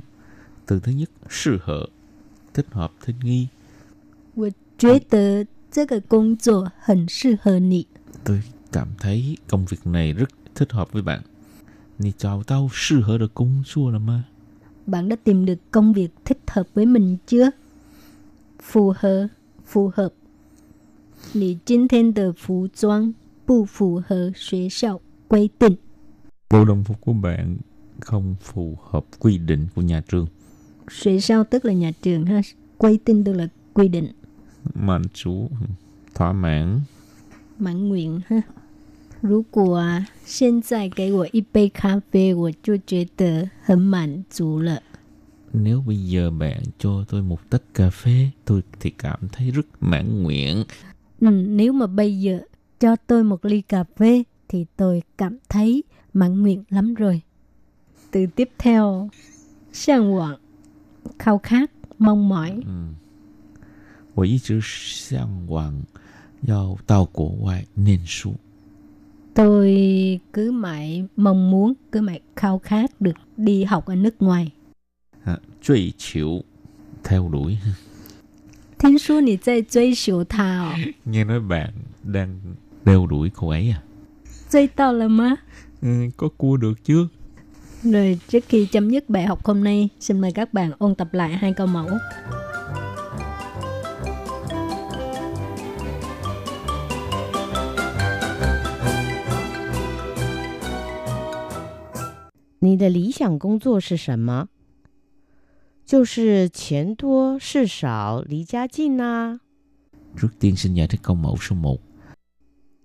[0.65, 1.85] từ thứ nhất sư hợp
[2.53, 3.47] thích hợp thích nghi
[4.35, 7.87] 我觉得这个工作很适合你。
[8.23, 11.21] tôi cảm thấy công việc này rất thích hợp với bạn.
[11.97, 14.25] 你找到适合的工作了吗？
[14.85, 17.51] Bạn đã tìm được công việc thích hợp với mình chưa?
[18.59, 19.27] Phù hợp,
[19.65, 20.13] phù hợp.
[21.33, 23.13] 你今天的服装
[23.45, 25.77] 不符合学校规定。
[26.49, 27.57] Bộ đồng phục của bạn
[27.99, 30.27] không phù hợp quy định của nhà trường.
[30.89, 32.41] 学校 tức là nhà trường ha.
[32.77, 34.13] Quy định tức là quy định.
[34.73, 35.49] 满足,
[36.13, 36.81] thỏa mãn.
[37.59, 38.41] mãn nguyện ha.
[39.21, 44.81] 如果啊，现在给我一杯咖啡，我就觉得很满足了。
[45.53, 49.65] Nếu bây giờ bạn cho tôi một tách cà phê, tôi thì cảm thấy rất
[49.79, 50.63] mãn nguyện.
[51.19, 52.39] Ừ, nếu mà bây giờ
[52.81, 57.21] cho tôi một ly cà phê thì tôi cảm thấy mãn nguyện lắm rồi.
[58.11, 59.09] Từ tiếp theo,
[59.73, 60.39] 向往,
[61.19, 62.63] khao khát, mong mỏi.
[64.15, 65.83] 我一直向往
[66.41, 68.35] 要到国外念书。
[69.33, 74.51] Tôi cứ mãi mong muốn, cứ mãi khao khát được đi học ở nước ngoài.
[75.25, 76.43] À, 追求,
[77.03, 77.57] theo đuổi.
[78.79, 80.73] 听说你在追求他哦，
[81.05, 81.73] Nghe nói bạn
[82.03, 82.39] đang
[82.85, 83.83] đeo đuổi cô ấy à?
[84.49, 85.37] 追到了吗？
[85.81, 87.07] Ừ, có cua được chưa?
[87.83, 91.13] Rồi trước khi chấm dứt bài học hôm nay, xin mời các bạn ôn tập
[91.13, 91.89] lại hai câu mẫu.
[102.59, 104.47] 你的理想工作是什么？
[105.85, 109.39] 就是钱多事少，离家近啊。
[110.19, 111.79] Trước tiên xin giải thích câu mẫu số 1.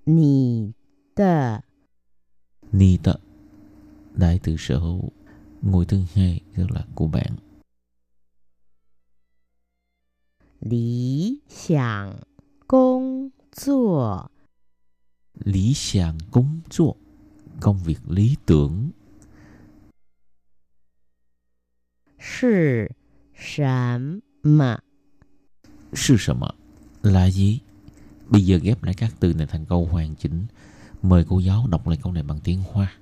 [0.07, 0.73] 你
[1.15, 1.62] 的
[2.73, 3.19] Ni tợ.
[4.15, 5.12] Đại từ sở hữu.
[5.62, 7.37] Ngôi thứ hai tức là của bạn.
[10.61, 12.15] 理想
[12.67, 14.31] 工作
[15.35, 16.97] Lý想công作.
[17.61, 18.93] Công việc lý tưởng.
[22.19, 22.95] 是
[23.35, 24.79] 什么？
[25.93, 26.55] Sư什么?
[27.03, 27.61] Là gì?
[28.29, 30.47] Bây giờ ghép lại các từ này thành câu hoàn chỉnh.
[31.03, 32.93] Mời cô giáo đọc lại câu này bằng tiếng Hoa.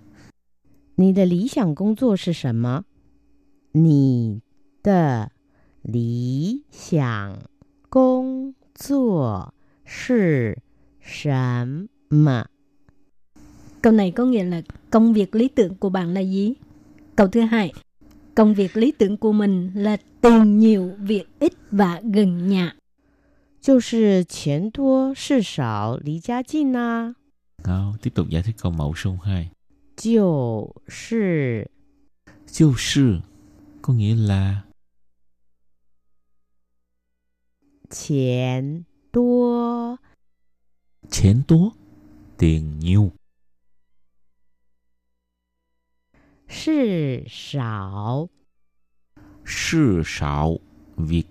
[0.96, 2.84] 你的理想工作是什么？
[3.72, 4.40] 你
[4.82, 5.30] 的
[5.82, 7.38] 理想
[7.88, 10.58] 工作是
[11.00, 12.46] 什么？
[13.82, 16.54] Câu này có nghĩa là công việc lý tưởng của bạn là gì?
[17.16, 17.72] Câu thứ hai,
[18.34, 22.74] công việc lý tưởng của mình là tiền nhiều, việc ít và gần nhà.
[23.64, 27.14] 就是钱多事少，离家近啊。
[27.62, 29.50] Đó, tiếp tục giải thích câu mẫu số 2.
[29.96, 31.70] 就是
[32.46, 33.20] 就是
[33.82, 34.62] có nghĩa là
[37.90, 39.98] 钱多
[41.10, 41.74] 钱多
[42.38, 43.10] tiền nhiều
[46.48, 48.28] 事少，
[49.44, 50.58] 事少
[50.96, 51.26] việc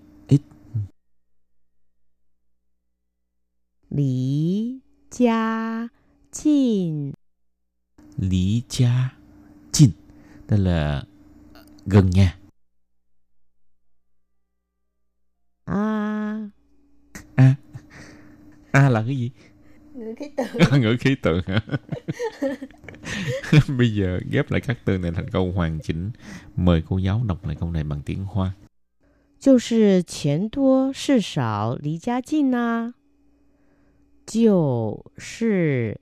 [3.94, 4.80] 离
[5.10, 5.90] 家
[6.32, 7.14] 近
[8.18, 9.10] lý gia
[9.72, 9.92] 近
[10.48, 11.04] tức là
[11.86, 12.38] gần nhà
[15.66, 16.50] à.
[17.36, 17.56] a
[18.72, 19.32] a là cái gì
[19.94, 20.44] Ngữ khí từ.
[20.80, 21.62] ngữ khí tượng hả
[23.78, 26.12] bây giờ ghép lại các từ này thành câu hoàn chỉnh
[26.56, 28.54] mời cô giáo đọc lại câu này bằng tiếng hoa
[29.40, 32.94] 就是钱多事少，离家近啊。
[34.26, 36.00] 就是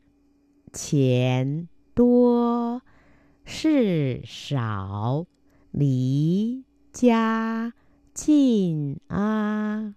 [0.74, 2.82] 钱多
[3.46, 5.26] 事少，
[5.72, 7.74] 离家
[8.14, 9.94] 近啊。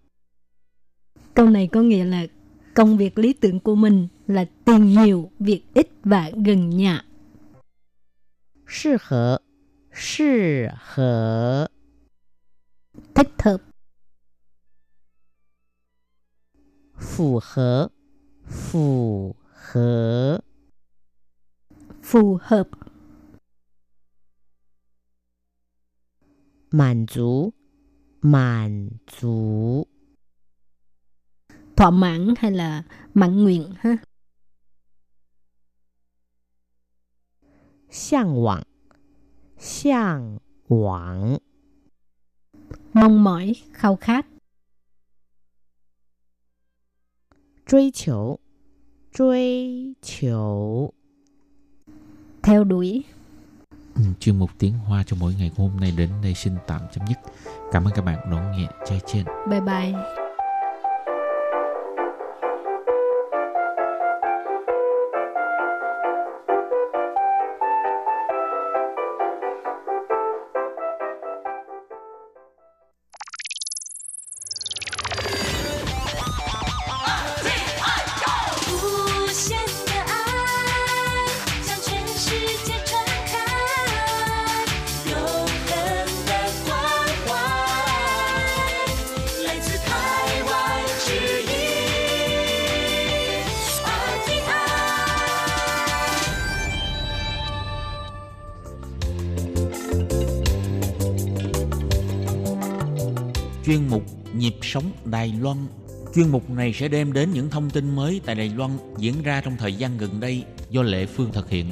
[1.35, 2.26] Câu này có nghĩa là
[2.74, 7.04] công việc lý tưởng của mình là tiền nhiều, việc ít và gần nhà.
[8.66, 9.42] 适合，
[9.90, 11.68] 适合，
[13.14, 13.61] Thích hợp,
[16.96, 17.90] 符合，
[18.47, 20.39] phù hợp.
[22.03, 22.69] Phù hợp.
[26.71, 27.53] Mãn chú.
[28.21, 29.84] Mãn chú.
[31.75, 33.97] Thỏa mãn hay là mãn nguyện ha?
[37.89, 38.63] Xiang vọng
[39.58, 41.38] xiang vọng
[42.93, 44.25] mong mỏi khao khát.
[47.66, 48.38] 追求，
[49.12, 50.92] 追求。
[52.42, 53.04] theo đuổi.
[53.94, 56.80] ừ, chuyên mục tiếng hoa cho mỗi ngày của hôm nay đến đây xin tạm
[56.92, 57.18] chấm dứt
[57.72, 60.23] cảm ơn các bạn đón nghe chai trên Bye bye.
[103.75, 104.03] Chuyên mục
[104.35, 105.57] Nhịp sống Đài Loan.
[106.15, 109.41] Chuyên mục này sẽ đem đến những thông tin mới tại Đài Loan diễn ra
[109.41, 111.71] trong thời gian gần đây do Lệ Phương thực hiện.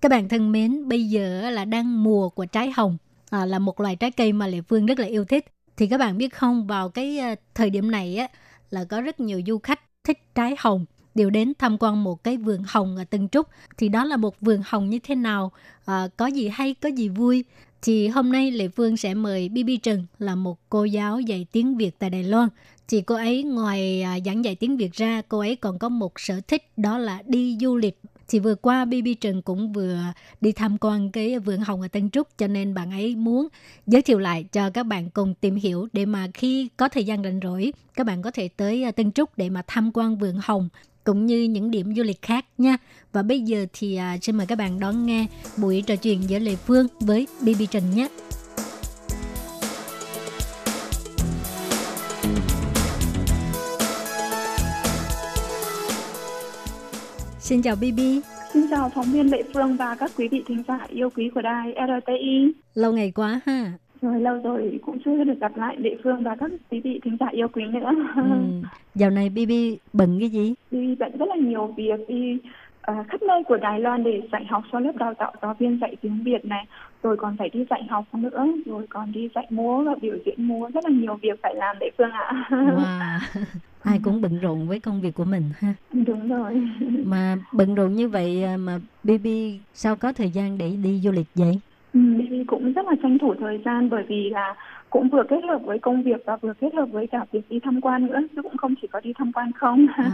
[0.00, 2.96] Các bạn thân mến, bây giờ là đang mùa của trái hồng,
[3.30, 5.46] à, là một loài trái cây mà Lệ Phương rất là yêu thích.
[5.76, 8.28] Thì các bạn biết không, vào cái ờ, thời điểm này á,
[8.70, 12.36] là có rất nhiều du khách thích trái hồng đều đến tham quan một cái
[12.36, 13.48] vườn hồng ở Tân Trúc.
[13.76, 15.52] Thì đó là một vườn hồng như thế nào?
[15.84, 17.44] À, có gì hay, có gì vui?
[17.82, 21.76] Thì hôm nay Lệ Phương sẽ mời Bibi Trần là một cô giáo dạy tiếng
[21.76, 22.48] Việt tại Đài Loan.
[22.88, 26.12] Thì cô ấy ngoài à, giảng dạy tiếng Việt ra, cô ấy còn có một
[26.16, 29.98] sở thích đó là đi du lịch thì vừa qua Bibi Trần cũng vừa
[30.40, 33.48] đi tham quan cái vườn hồng ở Tân Trúc cho nên bạn ấy muốn
[33.86, 37.22] giới thiệu lại cho các bạn cùng tìm hiểu để mà khi có thời gian
[37.22, 40.38] rảnh rỗi các bạn có thể tới à, Tân Trúc để mà tham quan vườn
[40.42, 40.68] hồng
[41.04, 42.76] cũng như những điểm du lịch khác nha.
[43.12, 46.38] Và bây giờ thì à, xin mời các bạn đón nghe buổi trò chuyện giữa
[46.38, 48.08] Lê Phương với BB Trần nhé.
[57.38, 58.00] Xin chào BB.
[58.52, 61.42] Xin chào phóng viên Lệ Phương và các quý vị thính giả yêu quý của
[61.42, 62.52] đài RTI.
[62.74, 63.72] Lâu ngày quá ha.
[64.04, 67.16] Rồi lâu rồi cũng chưa được gặp lại Lệ Phương và các quý vị thính
[67.20, 67.90] giả yêu quý nữa.
[68.16, 68.22] Ừ.
[68.94, 69.52] Dạo này BB
[69.92, 70.54] bận cái gì?
[70.70, 72.38] Đi bận rất là nhiều việc đi
[72.90, 75.78] uh, khắp nơi của Đài Loan để dạy học cho lớp đào tạo giáo viên
[75.80, 76.66] dạy tiếng Việt này,
[77.02, 80.48] rồi còn phải đi dạy học nữa, rồi còn đi dạy múa và biểu diễn
[80.48, 82.46] múa rất là nhiều việc phải làm Lệ Phương ạ.
[82.50, 83.44] Wow.
[83.82, 85.74] Ai cũng bận rộn với công việc của mình ha.
[85.92, 86.62] Đúng rồi.
[87.04, 89.26] Mà bận rộn như vậy à, mà BB
[89.74, 91.60] sao có thời gian để đi du lịch vậy?
[91.94, 94.54] Ừ, BB cũng rất là tranh thủ thời gian bởi vì là
[94.90, 97.60] cũng vừa kết hợp với công việc và vừa kết hợp với cả việc đi
[97.62, 100.10] tham quan nữa chứ cũng không chỉ có đi tham quan không À,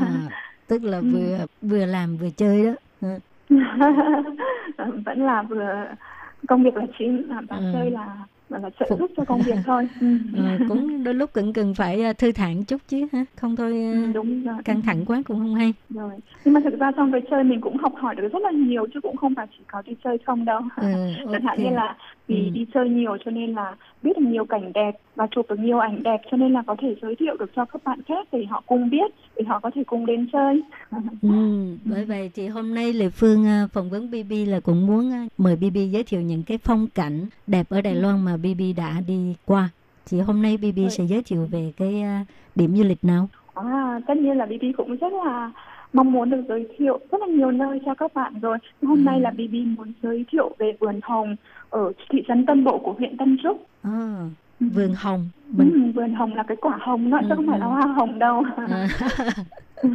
[0.69, 2.73] tức là vừa vừa làm vừa chơi đó.
[3.01, 3.09] Ừ.
[5.05, 5.85] vẫn là vừa
[6.49, 7.62] công việc là chính là và Ừ.
[7.73, 8.16] chơi là
[8.50, 10.06] là trợ giúp cho công việc thôi ừ.
[10.36, 13.72] Ờ, cũng đôi lúc cũng cần phải à, thư thản chút chứ ha, không thôi
[13.72, 15.72] à, Ừ, đúng rồi căng thẳng quá cũng không hay.
[15.88, 16.10] rồi
[16.44, 18.86] nhưng mà thực ra trong cái chơi mình cũng học hỏi được rất là nhiều
[18.94, 20.86] chứ cũng không phải chỉ có đi chơi không đâu Ừ,
[21.32, 21.58] chẳng hạn ok.
[21.58, 21.96] như là
[22.28, 22.50] vì Ừ.
[22.50, 25.78] đi chơi nhiều cho nên là biết được nhiều cảnh đẹp và chụp được nhiều
[25.78, 28.44] ảnh đẹp cho nên là có thể giới thiệu được cho các bạn khác để
[28.44, 30.62] họ cùng biết để họ có thể cùng đến chơi
[31.22, 31.28] Ừ,
[31.85, 35.26] bởi vậy thì hôm nay Lê Phương à, phỏng vấn BB là cũng muốn à,
[35.38, 38.94] mời BB giới thiệu những cái phong cảnh đẹp ở Đài Loan mà BB đã
[39.06, 39.68] đi qua.
[40.11, 43.28] Thì hôm nay BB sẽ giới thiệu về cái à, điểm du lịch nào?
[43.54, 45.52] À, tất nhiên là BB cũng rất là
[45.92, 48.59] mong muốn được giới thiệu rất là nhiều nơi cho các bạn rồi.
[48.83, 51.37] Hôm nay là BB muốn giới thiệu về vườn hồng
[51.70, 53.66] ở thị trấn Tân Bộ của huyện Tân Trúc.
[53.83, 54.16] À,
[54.61, 55.29] vườn hồng.
[55.57, 57.70] Mình Ừ, vườn hồng là cái quả hồng đó, chứ Ừ, không phải là ừ.
[57.70, 58.42] hoa hồng đâu.
[58.57, 58.88] à,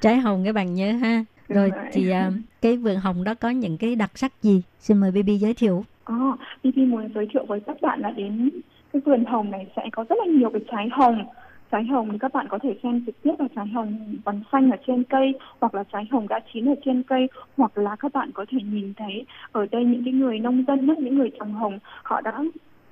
[0.00, 1.24] trái hồng các bạn nhớ ha.
[1.48, 2.30] Rồi thì à,
[2.62, 4.62] cái vườn hồng đó có những cái đặc sắc gì?
[4.78, 5.84] Xin mời BB giới thiệu.
[6.04, 6.14] À,
[6.64, 8.50] BB muốn giới thiệu với các bạn là đến
[8.92, 11.24] cái vườn hồng này sẽ có rất là nhiều cái trái hồng.
[11.72, 14.70] Trái hồng thì các bạn có thể xem trực tiếp là trái hồng còn xanh
[14.70, 18.12] ở trên cây, hoặc là trái hồng đã chín ở trên cây, hoặc là các
[18.12, 21.30] bạn có thể nhìn thấy ở đây những cái người nông dân nhất những người
[21.38, 22.44] trồng hồng, họ đã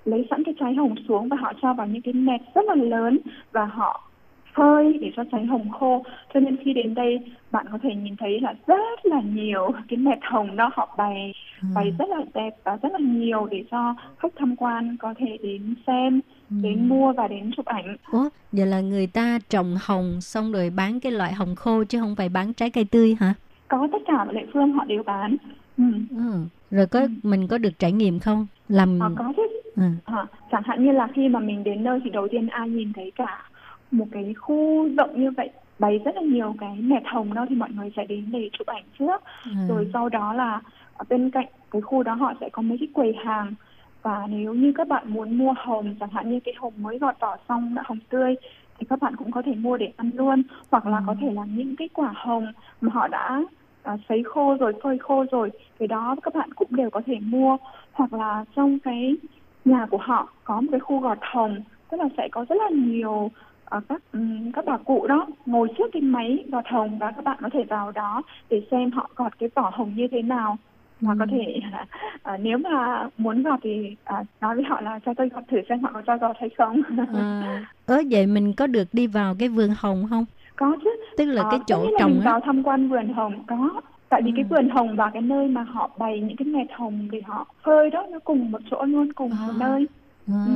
[0.05, 2.75] lấy sẵn cái trái hồng xuống và họ cho vào những cái nẹt rất là
[2.75, 3.19] lớn
[3.53, 4.10] và họ
[4.55, 7.19] phơi để cho trái hồng khô cho nên khi đến đây
[7.51, 11.35] bạn có thể nhìn thấy là rất là nhiều cái nẹt hồng đó họ bày
[11.75, 15.39] bày rất là đẹp và rất là nhiều để cho khách tham quan có thể
[15.43, 20.21] đến xem đến mua và đến chụp ảnh Ủa, vậy là người ta trồng hồng
[20.21, 23.35] xong rồi bán cái loại hồng khô chứ không phải bán trái cây tươi hả?
[23.69, 25.37] có tất cả mọi địa phương họ đều bán
[25.79, 25.85] ừ.
[26.11, 26.33] Ừ.
[26.71, 28.47] Rồi có mình có được trải nghiệm không?
[28.69, 29.43] Làm họ có chứ
[29.77, 29.83] ừ.
[30.05, 32.93] À, chẳng hạn như là khi mà mình đến nơi thì đầu tiên ai nhìn
[32.93, 33.50] thấy cả
[33.91, 37.57] một cái khu rộng như vậy bày rất là nhiều cái nẹt hồng đó thì
[37.57, 39.23] mọi người sẽ đến để chụp ảnh trước.
[39.45, 39.51] Ừ.
[39.69, 40.61] rồi sau đó là
[40.97, 43.55] ở bên cạnh cái khu đó họ sẽ có mấy cái quầy hàng.
[44.03, 47.21] Và nếu như các bạn muốn mua hồng chẳng hạn như cái hồng mới gọt
[47.21, 48.35] vỏ xong đã hồng tươi
[48.79, 50.43] thì các bạn cũng có thể mua để ăn luôn.
[50.71, 53.45] Hoặc là có thể là những cái quả hồng mà họ đã
[53.83, 57.17] à, sấy khô rồi phơi khô rồi cái đó các bạn cũng đều có thể
[57.21, 57.57] mua.
[57.93, 59.17] Hoặc là trong cái
[59.65, 61.61] nhà của họ có một cái khu gọt hồng
[61.91, 63.31] tức là sẽ có rất là nhiều
[63.71, 67.25] ờ, các ừm, các bà cụ đó ngồi trước cái máy gọt hồng và các
[67.25, 70.59] bạn có thể vào đó để xem họ gọt cái vỏ hồng như thế nào.
[71.01, 71.61] Và có thể
[72.23, 75.59] à, nếu mà muốn gọt thì à, nói với họ là cho tôi gọt thử
[75.69, 76.83] xem họ có cho gọt hay không.
[77.13, 80.25] À, ớ vậy mình có được đi vào cái vườn hồng không?
[80.57, 80.91] có chứ.
[81.17, 83.81] Tức là Ờ, cái tất chỗ là trồng mình vào tham quan vườn hồng có.
[84.09, 84.49] Tại vì cái Ừ.
[84.51, 87.91] vườn hồng và cái nơi mà họ bày những cái nẹt hồng để họ phơi
[87.91, 89.59] đó nó cùng một chỗ luôn cùng một À.
[89.59, 89.87] nơi.
[90.29, 90.51] À, Ừ.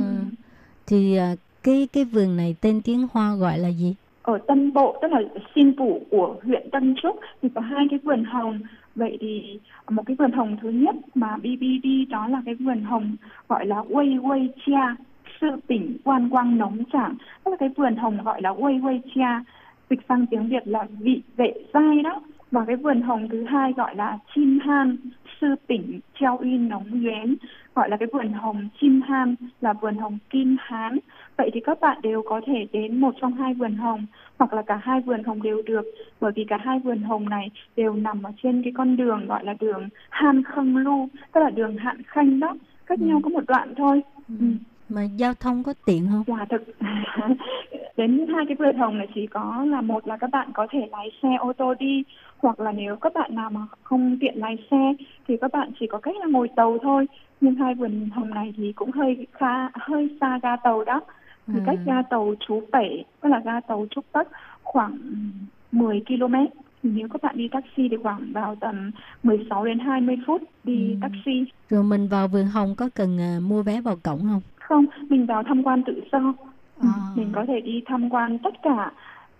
[0.87, 1.35] Thì à,
[1.65, 3.95] cái cái vườn này tên tiếng Hoa gọi là gì?
[4.21, 5.21] ở Tân Bộ, tức là
[5.55, 8.59] xin phủ của huyện Tân Trúc, thì có hai cái vườn hồng.
[8.95, 9.59] Vậy thì
[9.89, 13.15] một cái vườn hồng thứ nhất mà BB đi đó là cái vườn hồng
[13.49, 15.03] gọi là Wei Wei Chia,
[15.41, 18.99] sư tỉnh quan quang nóng chẳng tức là cái vườn hồng gọi là Wei Wei
[19.15, 19.43] Chia,
[19.89, 22.21] dịch sang tiếng Việt là vị vệ giai đó.
[22.51, 24.97] Và cái vườn hồng thứ hai gọi là chim han,
[25.41, 27.35] sư tỉnh treo in nóng yến.
[27.75, 30.99] Gọi là cái vườn hồng chim han là vườn hồng kim hán
[31.37, 34.05] vậy thì các bạn đều có thể đến một trong hai vườn hồng
[34.39, 35.85] hoặc là cả hai vườn hồng đều được
[36.19, 39.43] bởi vì cả hai vườn hồng này đều nằm ở trên cái con đường gọi
[39.45, 42.55] là đường han khâm lu tức là đường hạn khanh đó
[42.85, 43.05] cách Ừ.
[43.05, 44.45] nhau có một đoạn thôi ừ.
[44.89, 46.23] Mà giao thông có tiện không?
[46.27, 46.61] Quả thực
[47.97, 50.87] đến hai cái vườn hồng này chỉ có là một là các bạn có thể
[50.91, 52.03] lái xe ô tô đi
[52.37, 54.93] hoặc là nếu các bạn nào mà không tiện lái xe
[55.27, 57.05] thì các bạn chỉ có cách là ngồi tàu thôi
[57.41, 61.01] nhưng hai vườn hồng này thì cũng hơi xa hơi xa ga tàu đó
[61.53, 61.63] thì Ừ.
[61.65, 64.27] cách ga tàu chú Bảy tức là ga tàu Trúc Bắc
[64.63, 64.97] khoảng
[65.71, 66.35] 10 km
[66.83, 68.91] thì nếu các bạn đi taxi thì khoảng vào tầm
[69.23, 70.97] 16 đến 20 phút đi Ừ.
[71.01, 74.41] taxi Rồi mình vào vườn hồng có cần à, mua vé vào cổng không?
[74.55, 76.33] không mình vào tham quan tự do
[76.75, 77.11] Ừ, À.
[77.15, 78.91] mình có thể đi tham quan tất cả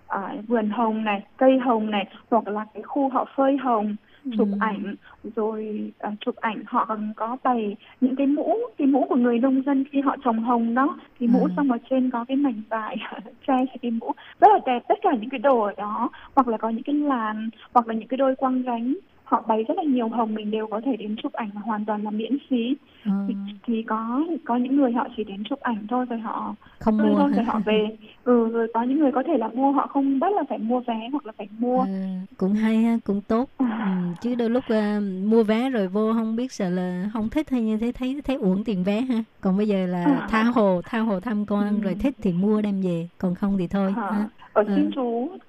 [0.08, 3.96] à, vườn hồng này cây hồng này hoặc là cái khu họ phơi hồng
[4.38, 4.58] chụp Ừ.
[4.60, 4.96] ảnh
[5.36, 9.40] rồi à, chụp ảnh họ còn có bày những cái mũ cái mũ của người
[9.40, 10.98] nông dân khi họ trồng hồng đó.
[11.20, 11.50] Cái mũ Ừ.
[11.58, 12.98] xong ở trên có cái mảnh vải
[13.48, 14.12] che cái mũ.
[14.40, 16.10] Rất là đẹp tất cả những cái đồ ở đó.
[16.36, 18.96] Hoặc là có những cái làn hoặc là những cái đôi quăng gánh.
[19.24, 22.04] Họ bày rất là nhiều hồng mình đều có thể đến chụp ảnh hoàn toàn
[22.04, 23.36] là miễn phí À, thì,
[23.68, 27.16] thì có có những người họ chỉ đến chụp ảnh thôi rồi họ không mua
[27.20, 30.20] thôi rồi họ về ừ rồi có những người có thể là mua họ không
[30.20, 33.50] bắt là phải mua vé hoặc là phải mua À, cũng hay ha, cũng tốt.
[33.86, 33.92] Ừ,
[34.22, 37.62] chứ đôi lúc à, mua vé rồi vô không biết sợ là không thích hay
[37.62, 39.24] như thế thấy thấy uổng tiền vé ha.
[39.42, 40.28] Còn bây giờ là À.
[40.30, 41.82] tha hồ tha hồ tham quan Ừ.
[41.84, 44.30] rồi thích thì mua đem về, còn không thì thôi Ờ, ha.
[44.54, 44.74] ở Ừ.
[44.76, 44.92] Thiên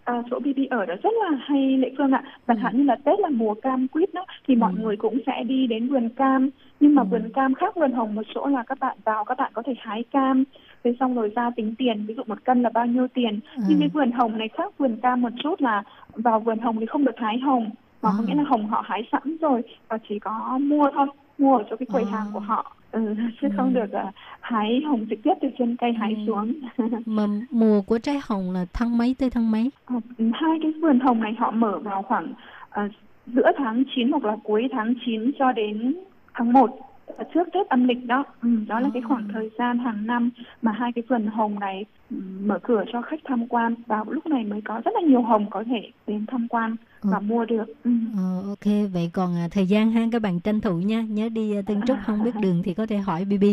[0.05, 2.61] à, chỗ BB ở đó rất là hay lệ phương ạ chẳng Ừ.
[2.63, 4.79] hạn như là Tết là mùa cam quýt đó thì mọi Ừ.
[4.83, 6.51] người cũng sẽ đi đến vườn cam
[6.81, 7.07] nhưng mà Ừ.
[7.11, 9.75] vườn cam khác vườn hồng một chỗ là các bạn vào các bạn có thể
[9.79, 10.45] hái cam
[10.85, 13.79] thế xong rồi ra tính tiền ví dụ một cân là bao nhiêu tiền nhưng
[13.79, 13.81] Ừ.
[13.81, 15.83] cái vườn hồng này khác vườn cam một chút là
[16.15, 17.71] vào vườn hồng thì không được hái hồng
[18.03, 18.25] mà có À.
[18.27, 21.07] nghĩa là hồng họ hái sẵn rồi và chỉ có mua thôi
[21.39, 22.11] mua ở chỗ cái quầy À.
[22.13, 23.01] hàng của họ ừ,
[23.41, 23.55] chứ Ừ.
[23.57, 26.25] không được à, hái hồng trực tiếp từ trên cây hái Ừ.
[26.27, 26.53] xuống
[27.07, 29.71] Mà mùa của trái hồng là tháng mấy tới tháng mấy?
[29.85, 29.95] Ờ,
[30.33, 32.33] hai cái vườn hồng này họ mở vào khoảng
[32.69, 32.89] ờ,
[33.27, 35.95] giữa tháng 9 hoặc là cuối tháng 9 cho đến
[36.37, 36.71] tháng 1
[37.07, 38.25] ờ, trước Tết âm lịch đó.
[38.43, 39.09] Ừ, đó là cái À.
[39.09, 40.31] khoảng thời gian hàng năm
[40.63, 44.27] mà hai cái vườn hồng này ừ, mở cửa cho khách tham quan và lúc
[44.27, 47.23] này mới có rất là nhiều hồng có thể đến tham quan và Ừ.
[47.23, 47.65] mua được.
[47.85, 47.91] Ừ.
[48.17, 51.57] Ờ, ok, vậy còn à, thời gian ha các bạn tranh thủ nha, nhớ đi
[51.57, 53.45] à, Tân Trúc không biết đường thì có thể hỏi BB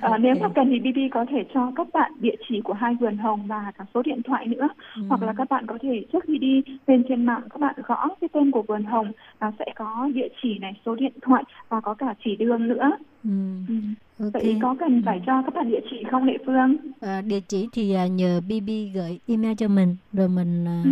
[0.00, 2.94] Ờ, nếu mà cần thì BB có thể cho các bạn địa chỉ của hai
[3.00, 5.02] vườn hồng và cả số điện thoại nữa Ừ.
[5.08, 8.08] hoặc là các bạn có thể trước khi đi lên trên mạng các bạn gõ
[8.20, 11.80] cái tên của vườn hồng và sẽ có địa chỉ này số điện thoại và
[11.80, 12.90] có cả chỉ đường nữa
[13.24, 13.30] Ừ.
[13.68, 13.74] ừ.
[14.18, 14.32] Ok.
[14.32, 17.68] vậy có cần phải cho các bạn địa chỉ không lệ phương À, địa chỉ
[17.72, 20.90] thì à, nhờ BB gửi email cho mình rồi mình à, ừ.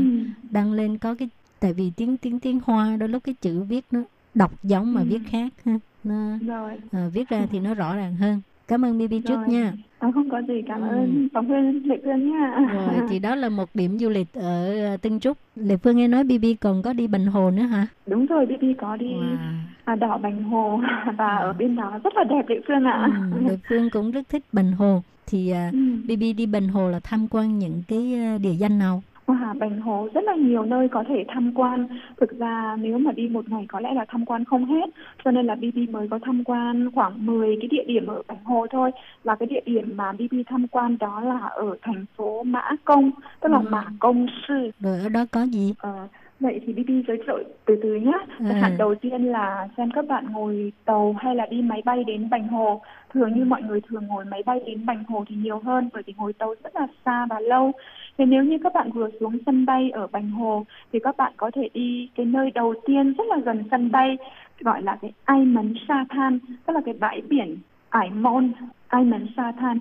[0.51, 1.29] đăng lên có cái
[1.61, 4.01] tại vì tiếng tiếng tiếng Hoa đôi lúc cái chữ viết nó
[4.35, 5.07] đọc giống mà Ừ.
[5.11, 5.79] viết khác ha.
[6.05, 8.41] Nó rồi à, viết ra thì nó rõ ràng hơn.
[8.69, 9.73] Cảm ơn BB trước nha.
[9.99, 10.89] à, không có gì cảm Ừ.
[10.89, 14.79] ơn phóng viên lệ phương nha Rồi thì đó là một điểm du lịch ở
[14.87, 15.39] à, Tân Trúc.
[15.55, 17.87] Lệ Phương nghe nói BB còn có đi Bành Hồ nữa hả?
[18.07, 19.37] đúng rồi BB có đi Wow.
[19.85, 20.81] à, đảo Bành Hồ
[21.19, 21.37] và À.
[21.37, 24.43] ở bên đó rất là đẹp lệ phương ạ Ừ, Lệ Phương cũng rất thích
[24.53, 25.03] Bành Hồ.
[25.27, 25.79] Thì à, Ừ.
[26.09, 29.03] BB đi Bành Hồ là tham quan những cái à, địa danh nào?
[29.31, 31.87] Wow, Bành Hồ rất là nhiều nơi có thể tham quan.
[32.21, 34.91] Thực ra nếu mà đi một ngày có lẽ là tham quan không hết.
[35.25, 38.45] Cho nên là BB mới có tham quan khoảng 10 cái địa điểm ở Bành
[38.45, 38.91] Hồ thôi.
[39.25, 43.11] Và cái địa điểm mà BB tham quan đó là ở thành phố Mã Công,
[43.41, 43.67] tức là Ừ.
[43.71, 44.71] Mã Công Sư.
[44.81, 45.75] Rồi ở đó có gì?
[45.79, 46.09] Ờ,
[46.41, 48.13] vậy thì BB giới thiệu từ từ nhé.
[48.39, 48.45] Ừ.
[48.49, 52.05] Chẳng hạn đầu tiên là xem các bạn ngồi tàu hay là đi máy bay
[52.05, 52.81] đến Bành Hồ.
[53.15, 56.03] Thường như mọi người thường ngồi máy bay đến Bành Hồ thì nhiều hơn bởi
[56.07, 57.73] vì ngồi tàu rất là xa và lâu.
[58.21, 61.33] Thế nếu như các bạn vừa xuống sân bay ở Bành Hồ thì các bạn
[61.37, 64.17] có thể đi cái nơi đầu tiên rất là gần sân bay
[64.61, 67.57] gọi là cái Ai Mấn Sa Than, tức là cái bãi biển
[67.89, 68.53] Ải Môn,
[68.89, 69.79] Ai Mấn Sa Than.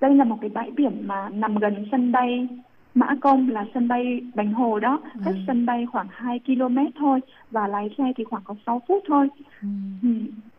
[0.00, 2.48] Đây là một cái bãi biển mà nằm gần sân bay
[2.94, 5.40] Mã Công là sân bay Bành Hồ đó, cách Ừ.
[5.46, 7.20] sân bay khoảng 2 km thôi
[7.50, 9.28] và lái xe thì khoảng có 6 phút thôi.
[9.62, 9.68] Ừ.
[10.02, 10.08] Ừ.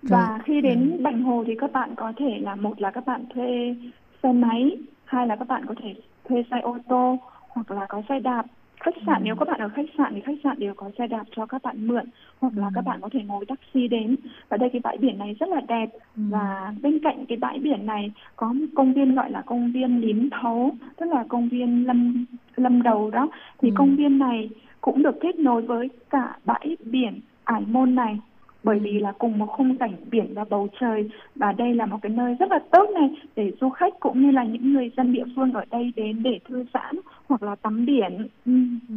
[0.02, 3.06] Và Rồi, khi đến Bành Hồ thì các bạn có thể là một là các
[3.06, 3.76] bạn thuê
[4.24, 5.96] xe máy, hai là các bạn có thể
[6.30, 7.18] thuê xe ô tô
[7.50, 8.46] hoặc là có xe đạp.
[8.84, 11.24] khách sạn nếu các bạn ở khách sạn thì khách sạn đều có xe đạp
[11.36, 12.06] cho các bạn mượn
[12.40, 14.16] hoặc là các bạn có thể ngồi taxi đến.
[14.50, 15.90] Và đây cái bãi biển này rất là đẹp.
[16.16, 20.02] Và bên cạnh cái bãi biển này có một công viên gọi là công viên
[20.02, 23.28] liếm thấu tức là công viên lâm lâm đầu đó.
[23.62, 23.74] Thì Ừ.
[23.78, 24.50] công viên này
[24.82, 28.20] cũng được kết nối với cả bãi biển ải môn này
[28.64, 31.98] bởi vì là cùng một khung cảnh biển và bầu trời và đây là một
[32.02, 35.14] cái nơi rất là tốt này để du khách cũng như là những người dân
[35.14, 36.96] địa phương ở đây đến để thư giãn
[37.28, 38.28] hoặc là tắm biển.
[38.46, 38.52] Ừ.
[38.90, 38.96] Ừ,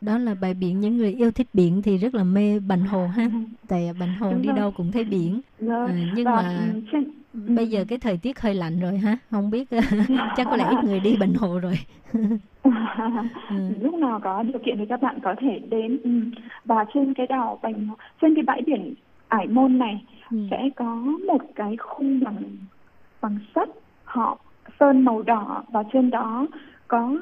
[0.00, 3.06] đó là bãi biển những người yêu thích biển thì rất là mê Bành Hồ
[3.06, 3.30] ha.
[3.68, 4.56] Tại Bành Hồ Đúng đi rồi.
[4.56, 5.40] đâu cũng thấy biển.
[5.58, 5.86] Rồi.
[5.90, 7.04] À, nhưng và, mà ừ, trên,
[7.56, 9.16] bây giờ cái thời tiết hơi lạnh rồi ha.
[9.30, 9.68] Không biết
[10.36, 11.78] chắc có lẽ ít người đi Bành Hồ rồi.
[12.62, 12.70] Ừ.
[13.80, 16.10] lúc nào có điều kiện thì các bạn có thể đến ừ.
[16.64, 17.88] và trên cái đảo Bành
[18.22, 18.94] trên cái bãi biển
[19.28, 20.38] Ải Môn này Ừ.
[20.50, 20.94] sẽ có
[21.26, 22.36] một cái khung bằng
[23.22, 23.68] bằng sắt
[24.04, 24.38] họ
[24.80, 26.46] sơn màu đỏ và trên đó
[26.88, 27.16] có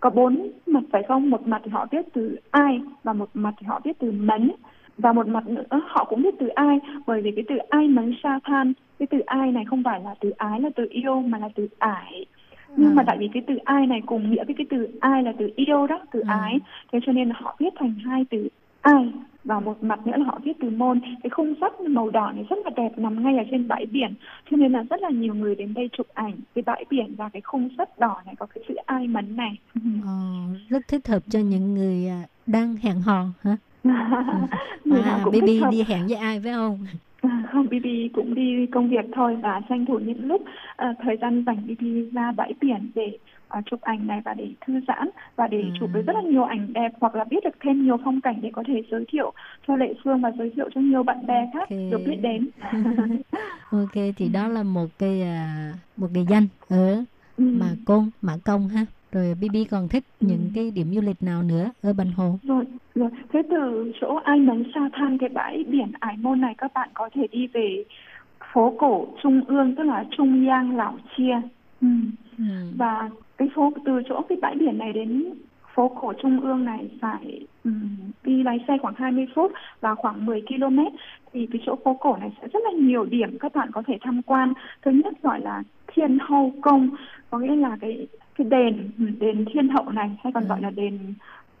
[0.00, 3.54] có bốn mặt phải không một mặt thì họ viết từ ai và một mặt
[3.58, 4.50] thì họ viết từ mấn
[4.98, 8.14] và một mặt nữa họ cũng viết từ ai bởi vì cái từ ai mấn
[8.22, 11.38] sa than cái từ ai này không phải là từ ái là từ yêu mà
[11.38, 12.26] là từ ải
[12.76, 13.04] nhưng mà À.
[13.06, 15.86] tại vì cái từ ai này cùng nghĩa với cái từ ai là từ yêu
[15.86, 16.38] đó từ À.
[16.42, 16.58] ái
[16.92, 18.48] thế cho nên họ viết thành hai từ
[18.80, 19.12] ai
[19.44, 22.44] và một mặt nữa là họ viết từ môn cái khung sắt màu đỏ này
[22.50, 24.14] rất là đẹp nằm ngay ở trên bãi biển
[24.50, 27.28] cho nên là rất là nhiều người đến đây chụp ảnh cái bãi biển và
[27.28, 29.58] cái khung sắt đỏ này có cái chữ ai mấn này
[30.04, 30.10] Ờ,
[30.68, 33.56] rất thích hợp cho những người à, đang hẹn hò hả?
[34.84, 35.70] người nào À, thích hợp.
[35.70, 36.78] đi hẹn với ai phải không?
[37.22, 40.42] À, không BB cũng đi công việc thôi và tranh thủ những lúc
[40.76, 43.18] à, thời gian rảnh BB ra bãi biển để
[43.48, 46.44] à, chụp ảnh này và để thư giãn và để chụp được rất là nhiều
[46.44, 49.32] ảnh đẹp hoặc là biết được thêm nhiều phong cảnh để có thể giới thiệu
[49.68, 51.70] cho Lệ Phương và giới thiệu cho nhiều bạn bè khác Ok.
[51.90, 52.50] được biết đến.
[53.72, 57.04] Ok thì đó là một cái à, một cái danh ở
[57.36, 57.44] Ừ.
[57.44, 58.86] Mã Côn, Mã Công ha.
[59.12, 60.26] Rồi BB còn thích Ừ.
[60.30, 62.38] những cái điểm du lịch nào nữa ở Bành Hồ?
[62.42, 63.10] Rồi, rồi.
[63.32, 66.88] Thế từ chỗ Ai Mấn Sa Than cái bãi biển Ải Môn này các bạn
[66.94, 67.84] có thể đi về
[68.54, 71.40] phố cổ Trung ương tức là Trung Giang Lão Chia.
[71.80, 71.88] Ừ.
[72.38, 72.44] Ừ.
[72.76, 75.24] và cái phố từ chỗ cái bãi biển này đến
[75.74, 80.26] phố cổ trung ương này phải ừm, đi lái xe khoảng 20 phút và khoảng
[80.26, 80.78] 10 km
[81.32, 83.98] thì cái chỗ phố cổ này sẽ rất là nhiều điểm các bạn có thể
[84.00, 84.52] tham quan
[84.82, 86.90] thứ nhất gọi là thiên hậu công
[87.30, 88.06] có nghĩa là cái
[88.38, 90.48] cái đền đền thiên hậu này hay còn Ừ.
[90.48, 90.98] gọi là đền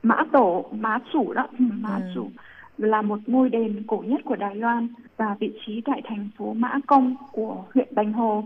[0.02, 2.10] mã tổ mã chủ đó ừm, mã Ừ.
[2.14, 2.30] chủ
[2.78, 6.52] là một ngôi đền cổ nhất của Đài Loan và vị trí tại thành phố
[6.54, 8.44] Mã Công của huyện Bành Hồ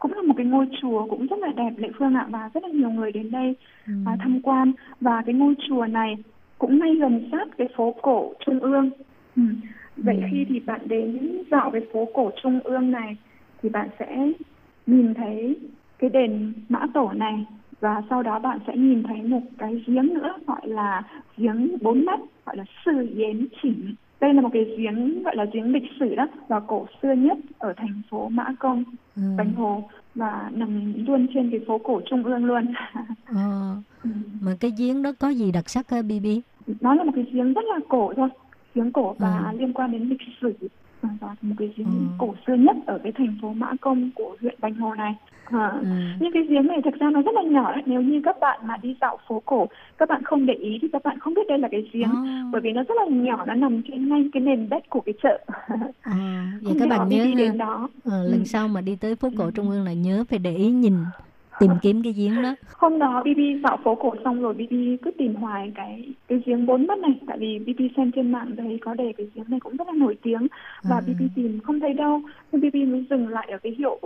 [0.00, 2.62] cũng là một cái ngôi chùa cũng rất là đẹp Lệ Phương ạ và rất
[2.62, 3.54] là nhiều người đến đây
[3.86, 3.92] Ừ.
[4.06, 6.16] à, tham quan và cái ngôi chùa này
[6.58, 8.90] cũng ngay gần sát cái phố cổ Trung ương.
[9.36, 9.42] Ừ.
[9.96, 10.26] Vậy Ừ.
[10.30, 13.16] khi thì bạn đến dạo cái phố cổ Trung ương này
[13.62, 14.32] thì bạn sẽ
[14.86, 15.56] nhìn thấy
[15.98, 17.44] cái đền Mã Tổ này
[17.84, 21.02] và sau đó bạn sẽ nhìn thấy một cái giếng nữa gọi là
[21.36, 23.94] giếng bốn mắt gọi là Sư Yến Chỉnh.
[24.20, 27.38] Đây là một cái giếng gọi là giếng lịch sử đó và cổ xưa nhất
[27.58, 28.84] ở thành phố Mã Công,
[29.16, 29.22] Ừ.
[29.38, 32.64] Bành Hồ và nằm luôn trên cái phố cổ Trung ương luôn.
[33.26, 34.10] Ờ, Ừ.
[34.40, 36.26] mà cái giếng đó có gì đặc sắc hả BB?
[36.80, 38.28] nó là một cái giếng rất là cổ thôi
[38.74, 39.58] giếng cổ và Ừ.
[39.58, 40.52] liên quan đến lịch sử
[41.02, 41.92] và và một cái giếng Ừ.
[42.18, 45.14] cổ xưa nhất ở cái thành phố Mã Công của huyện Bành Hồ này
[45.44, 45.86] à, Ừ.
[46.20, 48.76] nhưng cái giếng này thực ra nó rất là nhỏ nếu như các bạn mà
[48.76, 49.66] đi dạo phố cổ
[49.98, 52.08] các bạn không để ý thì các bạn không biết đây là cái giếng.
[52.26, 52.42] À.
[52.52, 55.14] bởi vì nó rất là nhỏ nó nằm trên ngay cái nền đất của cái
[55.22, 55.44] chợ.
[56.02, 57.88] À, vậy các bạn nhớ đi đến đó.
[58.04, 58.30] Ờ, Ừ.
[58.30, 60.94] lần sau mà đi tới phố cổ Trung ương là nhớ phải để ý nhìn
[61.60, 62.54] tìm kiếm cái giếng đó.
[62.78, 66.66] Hôm đó BB dạo phố cổ xong rồi BB cứ tìm hoài cái cái giếng
[66.66, 69.60] bốn mắt này tại vì BB xem trên mạng thấy có đề cái giếng này
[69.60, 70.46] cũng rất là nổi tiếng
[70.82, 71.00] và À.
[71.06, 72.20] BB tìm không thấy đâu
[72.52, 73.98] nên BB mới dừng lại ở cái hiệu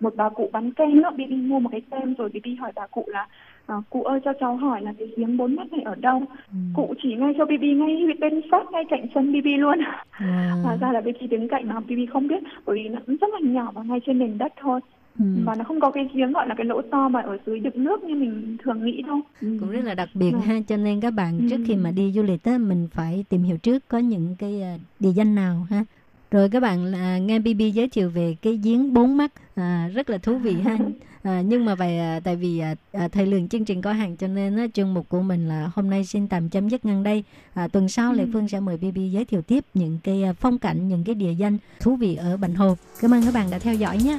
[0.00, 2.86] một bà cụ bán kem đó BB mua một cái kem rồi BB hỏi bà
[2.86, 3.26] cụ là
[3.66, 6.56] "À, cụ ơi cho cháu hỏi là cái giếng bốn mắt này ở đâu Ừ.
[6.74, 9.78] cụ chỉ ngay cho BB ngay bên sát ngay cạnh chân BB luôn
[10.10, 10.50] À.
[10.62, 13.30] hóa ra là BB đứng cạnh mà BB không biết bởi vì nó cũng rất
[13.32, 14.80] là nhỏ và ngay trên nền đất thôi
[15.18, 15.24] Ừ.
[15.44, 17.84] và nó không có cái giếng gọi là cái lỗ to mà ở dưới đựng
[17.84, 19.56] nước như mình thường nghĩ đâu Ừ.
[19.60, 20.38] cũng rất là đặc biệt Ừ.
[20.38, 21.78] ha cho nên các bạn trước khi Ừ.
[21.78, 25.10] mà đi du lịch á mình phải tìm hiểu trước có những cái à, địa
[25.10, 25.84] danh nào ha
[26.30, 30.10] rồi các bạn là nghe BB giới thiệu về cái giếng bốn mắt à, rất
[30.10, 30.78] là thú vị ha
[31.22, 34.16] à, nhưng mà vậy à, tại vì à, à, thời lượng chương trình có hạn
[34.16, 37.02] cho nên á, chương mục của mình là hôm nay xin tạm chấm dứt ngang
[37.02, 38.28] đây à, tuần sau Lệ Ừ.
[38.32, 41.32] Phương sẽ mời BB giới thiệu tiếp những cái à, phong cảnh những cái địa
[41.32, 44.18] danh thú vị ở Bành Hồ cảm ơn các bạn đã theo dõi nhé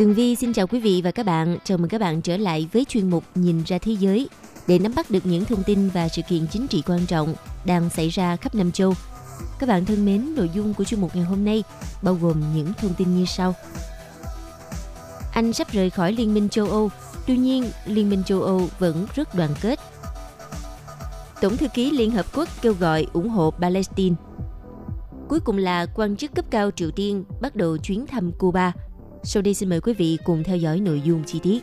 [0.00, 1.58] Tường Vi xin chào quý vị và các bạn.
[1.64, 4.28] Chào mừng các bạn trở lại với chuyên mục Nhìn ra thế giới
[4.66, 7.34] để nắm bắt được những thông tin và sự kiện chính trị quan trọng
[7.64, 8.94] đang xảy ra khắp năm châu.
[9.58, 11.62] Các bạn thân mến, nội dung của chuyên mục ngày hôm nay
[12.02, 13.54] bao gồm những thông tin như sau.
[15.32, 16.90] Anh sắp rời khỏi Liên minh châu Âu,
[17.26, 19.80] tuy nhiên Liên minh châu Âu vẫn rất đoàn kết.
[21.40, 24.16] Tổng thư ký Liên Hợp Quốc kêu gọi ủng hộ Palestine.
[25.28, 28.72] Cuối cùng là quan chức cấp cao Triều Tiên bắt đầu chuyến thăm Cuba–
[29.22, 31.62] sau đây xin mời quý vị cùng theo dõi nội dung chi tiết.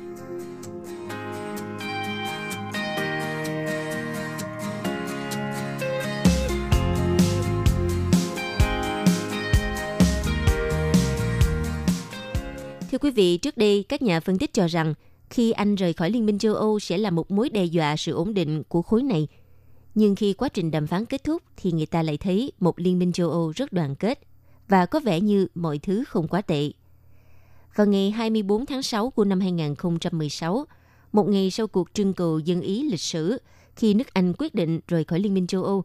[12.92, 14.94] Thưa quý vị, trước đây các nhà phân tích cho rằng
[15.30, 18.14] khi Anh rời khỏi Liên minh châu Âu sẽ là một mối đe dọa sự
[18.14, 19.28] ổn định của khối này.
[19.96, 23.00] Nhưng khi quá trình đàm phán kết thúc thì người ta lại thấy một Liên
[23.00, 24.20] minh châu Âu rất đoàn kết
[24.68, 26.72] và có vẻ như mọi thứ không quá tệ
[27.76, 30.66] vào ngày 24 tháng 6 của năm 2016,
[31.12, 33.38] một ngày sau cuộc trưng cầu dân ý lịch sử
[33.76, 35.84] khi nước Anh quyết định rời khỏi Liên minh châu Âu.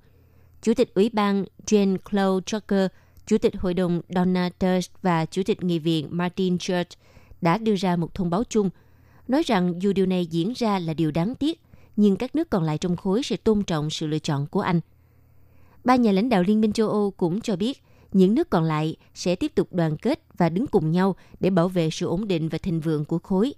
[0.63, 2.89] Chủ tịch Ủy ban Jean-Claude Juncker,
[3.27, 6.85] Chủ tịch Hội đồng Donald Tusk và Chủ tịch Nghị viện Martin Schulz
[7.41, 8.71] đã đưa ra một thông báo chung,
[9.29, 11.61] nói rằng dù điều này diễn ra là điều đáng tiếc,
[11.97, 14.81] nhưng các nước còn lại trong khối sẽ tôn trọng sự lựa chọn của Anh.
[15.85, 17.83] Ba nhà lãnh đạo Liên minh châu Âu cũng cho biết
[18.13, 21.69] những nước còn lại sẽ tiếp tục đoàn kết và đứng cùng nhau để bảo
[21.69, 23.55] vệ sự ổn định và thịnh vượng của khối.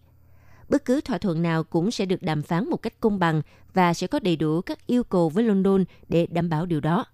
[0.69, 3.43] Bất cứ thỏa thuận nào cũng sẽ được đàm phán một cách công bằng
[3.75, 7.07] và sẽ có đầy đủ các yêu cầu với London để đảm bảo điều đó.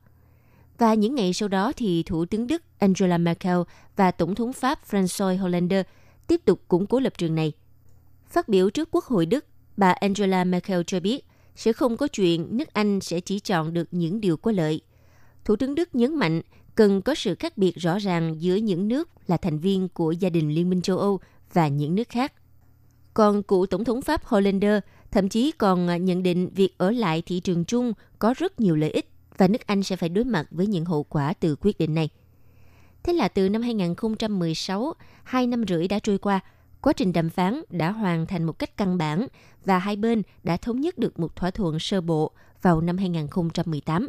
[0.78, 3.58] Và những ngày sau đó thì Thủ tướng Đức Angela Merkel
[3.96, 5.82] và Tổng thống Pháp François Hollande
[6.26, 7.52] tiếp tục củng cố lập trường này.
[8.26, 9.44] Phát biểu trước Quốc hội Đức,
[9.76, 11.24] bà Angela Merkel cho biết
[11.56, 14.80] sẽ không có chuyện nước Anh sẽ chỉ chọn được những điều có lợi.
[15.44, 16.42] Thủ tướng Đức nhấn mạnh
[16.80, 20.30] cần có sự khác biệt rõ ràng giữa những nước là thành viên của gia
[20.30, 21.20] đình Liên minh châu Âu
[21.52, 22.32] và những nước khác.
[23.14, 24.78] Còn cựu Tổng thống Pháp Hollander
[25.10, 28.76] thậm chí còn à, nhận định việc ở lại thị trường chung có rất nhiều
[28.76, 31.78] lợi ích và nước Anh sẽ phải đối mặt với những hậu quả từ quyết
[31.78, 32.08] định này.
[33.02, 36.40] Thế là từ năm 2016, hai năm rưỡi đã trôi qua,
[36.80, 39.26] quá trình đàm phán đã hoàn thành một cách căn bản
[39.64, 42.30] và hai bên đã thống nhất được một thỏa thuận sơ bộ
[42.62, 44.08] vào năm 2018.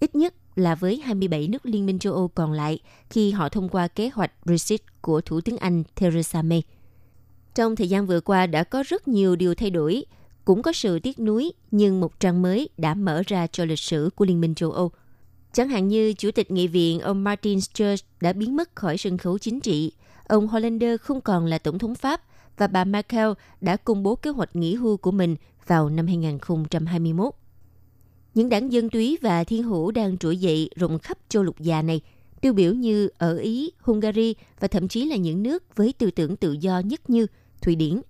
[0.00, 2.78] Ít nhất là với 27 nước Liên minh châu Âu còn lại
[3.10, 6.62] khi họ thông qua kế hoạch Brexit của Thủ tướng Anh Theresa May.
[7.54, 10.04] Trong thời gian vừa qua đã có rất nhiều điều thay đổi,
[10.44, 14.10] cũng có sự tiếc nuối, nhưng một trang mới đã mở ra cho lịch sử
[14.14, 14.90] của Liên minh châu Âu.
[15.52, 19.18] Chẳng hạn như Chủ tịch Nghị viện ông Martin Schulz đã biến mất khỏi sân
[19.18, 19.92] khấu chính trị,
[20.28, 22.22] ông Hollander không còn là Tổng thống Pháp
[22.56, 23.28] và bà Merkel
[23.60, 25.36] đã công bố kế hoạch nghỉ hưu của mình
[25.66, 27.34] vào năm 2021.
[28.34, 31.82] Những đảng dân túy và thiên hữu đang trỗi dậy rộng khắp châu lục già
[31.82, 32.00] này,
[32.40, 36.36] tiêu biểu như ở Ý, Hungary và thậm chí là những nước với tư tưởng
[36.36, 37.26] tự do nhất như
[37.62, 38.00] Thụy Điển.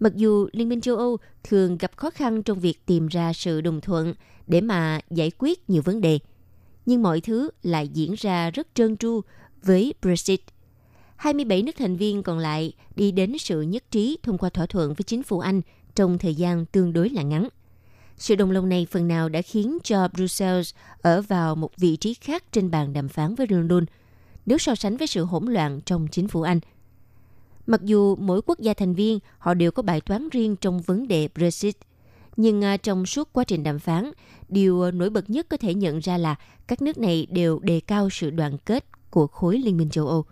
[0.00, 3.60] Mặc dù Liên minh châu Âu thường gặp khó khăn trong việc tìm ra sự
[3.60, 4.14] đồng thuận
[4.46, 6.18] để mà giải quyết nhiều vấn đề,
[6.86, 9.20] nhưng mọi thứ lại diễn ra rất trơn tru
[9.62, 10.40] với Brexit.
[11.16, 14.94] 27 nước thành viên còn lại đi đến sự nhất trí thông qua thỏa thuận
[14.94, 15.60] với chính phủ Anh
[15.94, 17.48] trong thời gian tương đối là ngắn–
[18.16, 22.14] sự đồng lòng này phần nào đã khiến cho Brussels ở vào một vị trí
[22.14, 23.84] khác trên bàn đàm phán với London
[24.46, 26.60] nếu so sánh với sự hỗn loạn trong chính phủ Anh.
[27.66, 31.08] Mặc dù mỗi quốc gia thành viên họ đều có bài toán riêng trong vấn
[31.08, 31.76] đề Brexit,
[32.36, 34.10] nhưng à, trong suốt quá trình đàm phán,
[34.48, 36.34] điều à, nổi bật nhất có thể nhận ra là
[36.66, 40.24] các nước này đều đề cao sự đoàn kết của khối Liên minh châu Âu.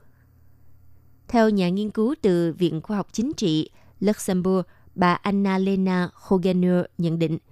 [1.28, 3.70] Theo nhà nghiên cứu từ Viện Khoa học Chính trị
[4.01, 7.39] Luxembourg, bà Anna-Lena Hogener nhận định–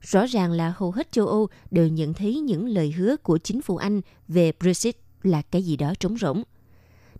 [0.00, 3.62] Rõ ràng là hầu hết châu Âu đều nhận thấy những lời hứa của chính
[3.62, 6.42] phủ Anh về Brexit là cái gì đó trống rỗng.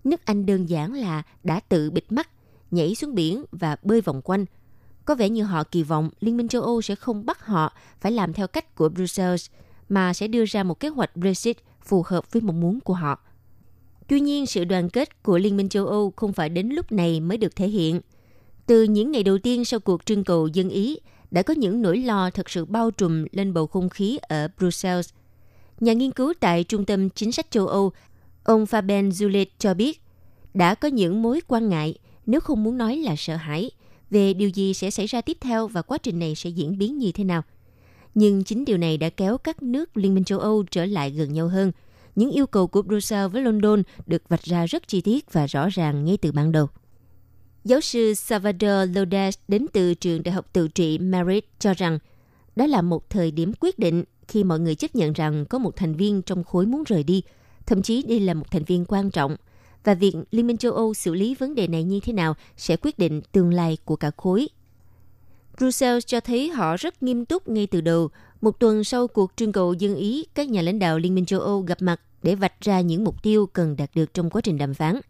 [0.05, 2.31] Nước Anh đơn giản là đã tự bịt mắt,
[2.70, 4.45] nhảy xuống biển và bơi vòng quanh.
[5.05, 8.12] Có vẻ như họ kỳ vọng Liên minh châu Âu sẽ không bắt họ phải
[8.12, 9.47] làm theo cách của Brussels,
[9.89, 13.20] mà sẽ đưa ra một kế hoạch Brexit phù hợp với mong muốn của họ.
[14.09, 17.20] Tuy nhiên, sự đoàn kết của Liên minh châu Âu không phải đến lúc này
[17.20, 18.01] mới được thể hiện.
[18.66, 20.99] Từ những ngày đầu tiên sau cuộc trưng cầu dân Ý,
[21.31, 25.11] đã có những nỗi lo thật sự bao trùm lên bầu không khí ở Brussels.
[25.81, 27.93] Nhà nghiên cứu tại Trung tâm Chính sách châu Âu
[28.45, 30.03] Ông Fabian Zulet cho biết,
[30.55, 31.95] đã có những mối quan ngại,
[32.26, 33.70] nếu không muốn nói là sợ hãi,
[34.11, 36.99] về điều gì sẽ xảy ra tiếp theo và quá trình này sẽ diễn biến
[36.99, 37.43] như thế nào.
[38.14, 41.33] Nhưng chính điều này đã kéo các nước Liên minh châu Âu trở lại gần
[41.33, 41.72] nhau hơn.
[42.16, 45.68] Những yêu cầu của Brussels với London được vạch ra rất chi tiết và rõ
[45.68, 46.68] ràng ngay từ ban đầu.
[47.65, 51.99] Giáo sư Salvador Lodes đến từ trường đại học tự trị Merit cho rằng
[52.57, 55.77] đó là một thời điểm quyết định khi mọi người chấp nhận rằng có một
[55.77, 57.23] thành viên trong khối muốn rời đi,
[57.67, 59.37] thậm chí đây là một thành viên quan trọng–
[59.85, 62.77] và việc Liên minh châu Âu xử lý vấn đề này như thế nào sẽ
[62.77, 64.49] quyết định tương lai của cả khối.
[65.59, 68.09] Brussels cho thấy họ rất nghiêm túc ngay từ đầu.
[68.41, 71.41] Một tuần sau cuộc trưng cầu dân Ý, các nhà lãnh đạo Liên minh châu
[71.41, 74.59] Âu gặp mặt để vạch ra những mục tiêu cần đạt được trong quá trình
[74.59, 75.01] đàm phán.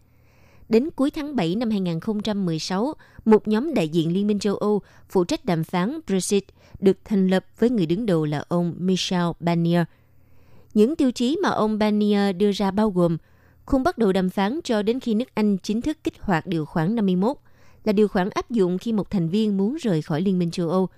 [0.70, 2.94] Đến cuối tháng 7 năm 2016,
[3.24, 6.44] một nhóm đại diện Liên minh châu Âu phụ trách đàm phán Brexit
[6.80, 9.82] được thành lập với người đứng đầu là ông Michel Barnier.
[10.74, 13.16] Những tiêu chí mà ông Barnier đưa ra bao gồm
[13.66, 16.64] không bắt đầu đàm phán cho đến khi nước Anh chính thức kích hoạt điều
[16.64, 17.36] khoản 51,
[17.84, 20.70] là điều khoản áp dụng khi một thành viên muốn rời khỏi Liên minh châu
[20.70, 20.88] Âu.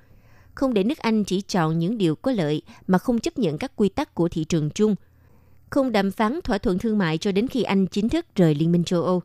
[0.54, 3.72] Không để nước Anh chỉ chọn những điều có lợi mà không chấp nhận các
[3.76, 4.94] quy tắc của thị trường chung.
[5.70, 8.72] Không đàm phán thỏa thuận thương mại cho đến khi Anh chính thức rời Liên
[8.72, 9.22] minh châu Âu.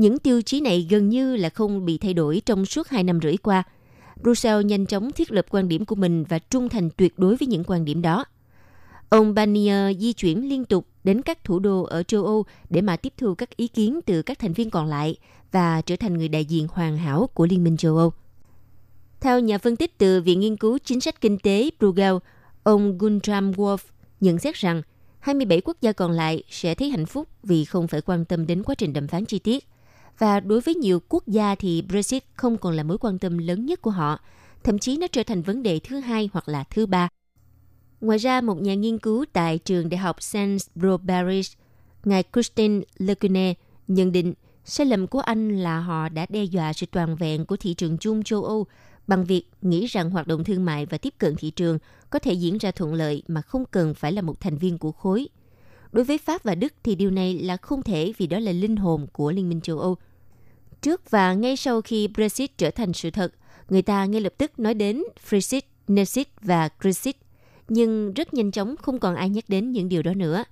[0.00, 3.20] Những tiêu chí này gần như là không bị thay đổi trong suốt hai năm
[3.22, 3.62] rưỡi qua.
[4.22, 7.46] Brussels nhanh chóng thiết lập quan điểm của mình và trung thành tuyệt đối với
[7.46, 8.24] những quan điểm đó–
[9.10, 12.96] Ông Barnier di chuyển liên tục đến các thủ đô ở châu Âu để mà
[12.96, 15.16] tiếp thu các ý kiến từ các thành viên còn lại
[15.52, 18.12] và trở thành người đại diện hoàn hảo của Liên minh châu Âu.
[19.20, 22.14] Theo nhà phân tích từ Viện Nghiên cứu Chính sách Kinh tế Bruegel,
[22.62, 23.78] ông Guntram Wolf
[24.20, 24.82] nhận xét rằng
[25.18, 28.62] 27 quốc gia còn lại sẽ thấy hạnh phúc vì không phải quan tâm đến
[28.62, 29.66] quá trình đàm phán chi tiết.
[30.20, 33.66] Và đối với nhiều quốc gia thì Brexit không còn là mối quan tâm lớn
[33.66, 34.20] nhất của họ,
[34.64, 37.08] thậm chí nó trở thành vấn đề thứ hai hoặc là thứ ba
[38.00, 41.42] Ngoài ra, một nhà nghiên cứu tại trường đại học Sainsbury,
[42.04, 43.54] ngài Christine Lecune
[43.88, 47.56] nhận định sai lầm của Anh là họ đã đe dọa sự toàn vẹn của
[47.56, 48.66] thị trường chung châu Âu
[49.06, 51.78] bằng việc nghĩ rằng hoạt động thương mại và tiếp cận thị trường
[52.10, 54.92] có thể diễn ra thuận lợi mà không cần phải là một thành viên của
[54.92, 55.28] khối.
[55.92, 58.76] Đối với Pháp và Đức thì điều này là không thể vì đó là linh
[58.76, 59.96] hồn của Liên minh châu Âu.
[60.82, 63.32] Trước và ngay sau khi Brexit trở thành sự thật,
[63.68, 67.16] người ta ngay lập tức nói đến Frexit, Nexit và Grexit–
[67.70, 70.44] nhưng rất nhanh chóng không còn ai nhắc đến những điều đó nữa.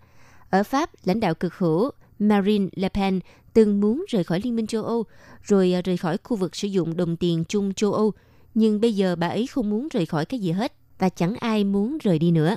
[0.50, 3.20] Ở Pháp, lãnh đạo cực hữu Marine Le Pen
[3.54, 5.04] từng muốn rời khỏi Liên minh châu Âu,
[5.42, 8.12] rồi à, rời khỏi khu vực sử dụng đồng tiền chung châu Âu,
[8.54, 11.64] nhưng bây giờ bà ấy không muốn rời khỏi cái gì hết và chẳng ai
[11.64, 12.56] muốn rời đi nữa.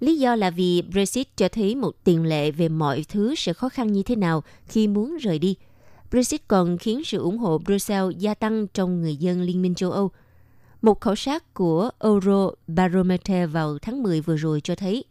[0.00, 3.68] Lý do là vì Brexit cho thấy một tiền lệ về mọi thứ sẽ khó
[3.68, 5.56] khăn như thế nào khi muốn rời đi.
[6.12, 9.90] Brexit còn khiến sự ủng hộ Brussels gia tăng trong người dân Liên minh châu
[9.90, 10.10] Âu–
[10.82, 15.04] một khảo sát của Eurobarometer vào tháng 10 vừa rồi cho thấy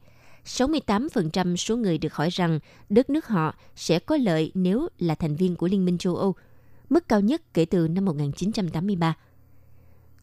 [0.46, 5.36] 68% số người được hỏi rằng đất nước họ sẽ có lợi nếu là thành
[5.36, 6.36] viên của Liên minh châu Âu,
[6.90, 9.18] mức cao nhất kể từ năm 1983.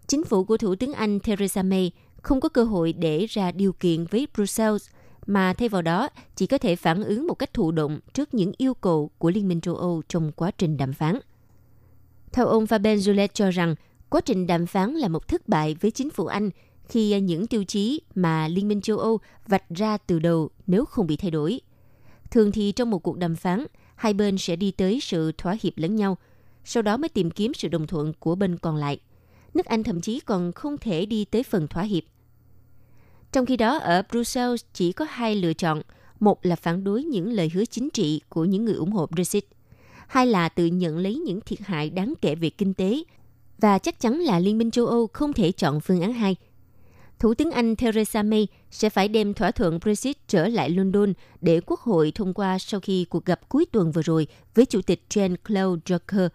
[0.06, 3.72] Chính phủ của Thủ tướng Anh Theresa May không có cơ hội để ra điều
[3.72, 4.88] kiện với Brussels,
[5.28, 8.52] mà thay vào đó chỉ có thể phản ứng một cách thụ động trước những
[8.56, 11.18] yêu cầu của Liên minh châu Âu trong quá trình đàm phán.
[12.32, 13.74] Theo ông Fabian Zulet cho rằng,
[14.10, 16.50] Quá trình đàm phán là một thất bại với chính phủ Anh
[16.88, 21.06] khi những tiêu chí mà Liên minh châu Âu vạch ra từ đầu nếu không
[21.06, 21.60] bị thay đổi.
[22.30, 25.72] Thường thì trong một cuộc đàm phán, hai bên sẽ đi tới sự thỏa hiệp
[25.76, 26.18] lẫn nhau,
[26.64, 29.00] sau đó mới tìm kiếm sự đồng thuận của bên còn lại.
[29.54, 32.04] Nước Anh thậm chí còn không thể đi tới phần thỏa hiệp.
[33.32, 35.82] Trong khi đó, ở Brussels chỉ có hai lựa chọn.
[36.20, 39.44] Một là phản đối những lời hứa chính trị của những người ủng hộ Brexit.
[40.06, 43.02] Hai là tự nhận lấy những thiệt hại đáng kể về kinh tế
[43.58, 46.36] và chắc chắn là Liên minh châu Âu không thể chọn phương án hai
[47.18, 51.60] Thủ tướng Anh Theresa May sẽ phải đem thỏa thuận Brexit trở lại London để
[51.66, 55.04] Quốc hội thông qua sau khi cuộc gặp cuối tuần vừa rồi với Chủ tịch
[55.10, 56.28] Jean-Claude Juncker.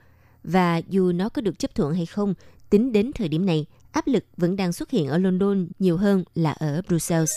[0.44, 2.34] Và dù nó có được chấp thuận hay không,
[2.70, 6.24] tính đến thời điểm này, áp lực vẫn đang xuất hiện ở London nhiều hơn
[6.36, 7.32] là ở Brussels.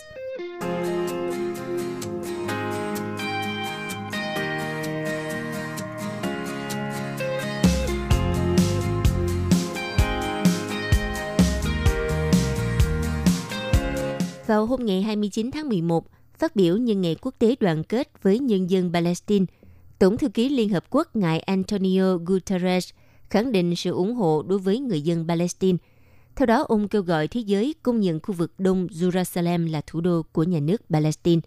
[14.46, 16.06] Vào hôm ngày 29 tháng 11,
[16.38, 19.46] phát biểu nhân ngày quốc tế đoàn kết với nhân dân Palestine,
[19.98, 22.90] Tổng thư ký Liên Hợp Quốc ngài Antonio Guterres
[23.30, 25.78] khẳng định sự ủng hộ đối với người dân Palestine.
[26.36, 30.00] Theo đó, ông kêu gọi thế giới công nhận khu vực Đông Jerusalem là thủ
[30.00, 31.40] đô của nhà nước Palestine.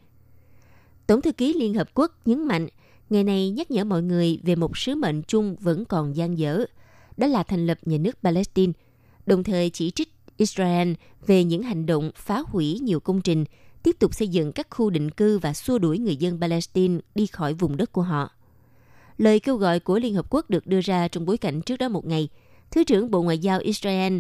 [1.07, 2.67] Tổng thư ký Liên Hợp Quốc nhấn mạnh,
[3.09, 6.65] ngày này nhắc nhở mọi người về một sứ mệnh chung vẫn còn gian dở,
[7.17, 8.73] đó là thành lập nhà nước Palestine,
[9.25, 10.93] đồng thời chỉ trích Israel
[11.27, 13.45] về những hành động phá hủy nhiều công trình,
[13.83, 17.25] tiếp tục xây dựng các khu định cư và xua đuổi người dân Palestine đi
[17.25, 18.29] khỏi vùng đất của họ.
[19.17, 21.89] Lời kêu gọi của Liên Hợp Quốc được đưa ra trong bối cảnh trước đó
[21.89, 22.29] một ngày,
[22.71, 24.19] Thứ trưởng Bộ Ngoại giao Israel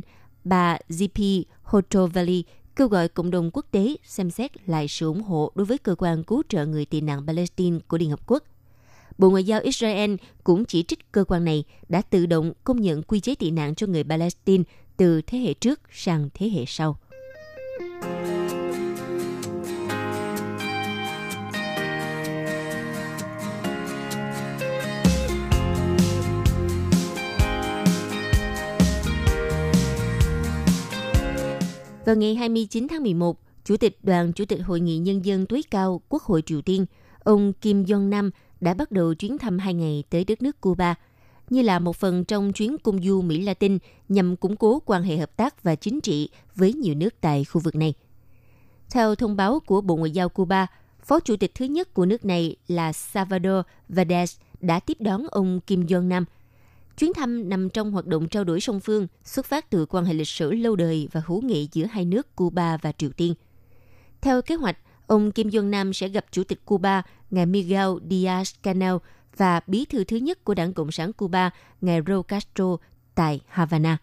[0.49, 1.21] bà GP
[1.63, 2.43] Hotovali
[2.75, 5.95] kêu gọi cộng đồng quốc tế xem xét lại sự ủng hộ đối với cơ
[5.95, 8.43] quan cứu trợ người tị nạn Palestine của Liên Hợp Quốc.
[9.17, 13.03] Bộ Ngoại giao Israel cũng chỉ trích cơ quan này đã tự động công nhận
[13.03, 14.63] quy chế tị nạn cho người Palestine
[14.97, 16.99] từ thế hệ trước sang thế hệ sau.
[32.09, 35.61] Vào ngày 29 tháng 11, Chủ tịch Đoàn Chủ tịch Hội nghị Nhân dân tối
[35.71, 36.85] cao Quốc hội Triều Tiên,
[37.23, 38.29] ông Kim Jong-nam
[38.59, 40.95] đã bắt đầu chuyến thăm hai ngày tới đất nước Cuba,
[41.49, 43.77] như là một phần trong chuyến công du Mỹ Latin
[44.09, 47.61] nhằm củng cố quan hệ hợp tác và chính trị với nhiều nước tại khu
[47.61, 47.93] vực này.
[48.91, 50.67] Theo thông báo của Bộ Ngoại giao Cuba,
[51.03, 55.59] Phó Chủ tịch thứ nhất của nước này là Salvador Valdez đã tiếp đón ông
[55.59, 56.23] Kim Jong-nam–
[56.99, 60.13] Chuyến thăm nằm trong hoạt động trao đổi song phương, xuất phát từ quan hệ
[60.13, 63.33] lịch sử lâu đời và hữu nghị giữa hai nước Cuba và Triều Tiên.
[64.21, 64.77] Theo kế hoạch,
[65.07, 68.99] ông Kim Jong Nam sẽ gặp Chủ tịch Cuba, ngài Miguel Diaz-Canel
[69.37, 71.49] và bí thư thứ nhất của Đảng Cộng sản Cuba,
[71.81, 72.77] ngài Raúl Castro
[73.15, 73.97] tại Havana.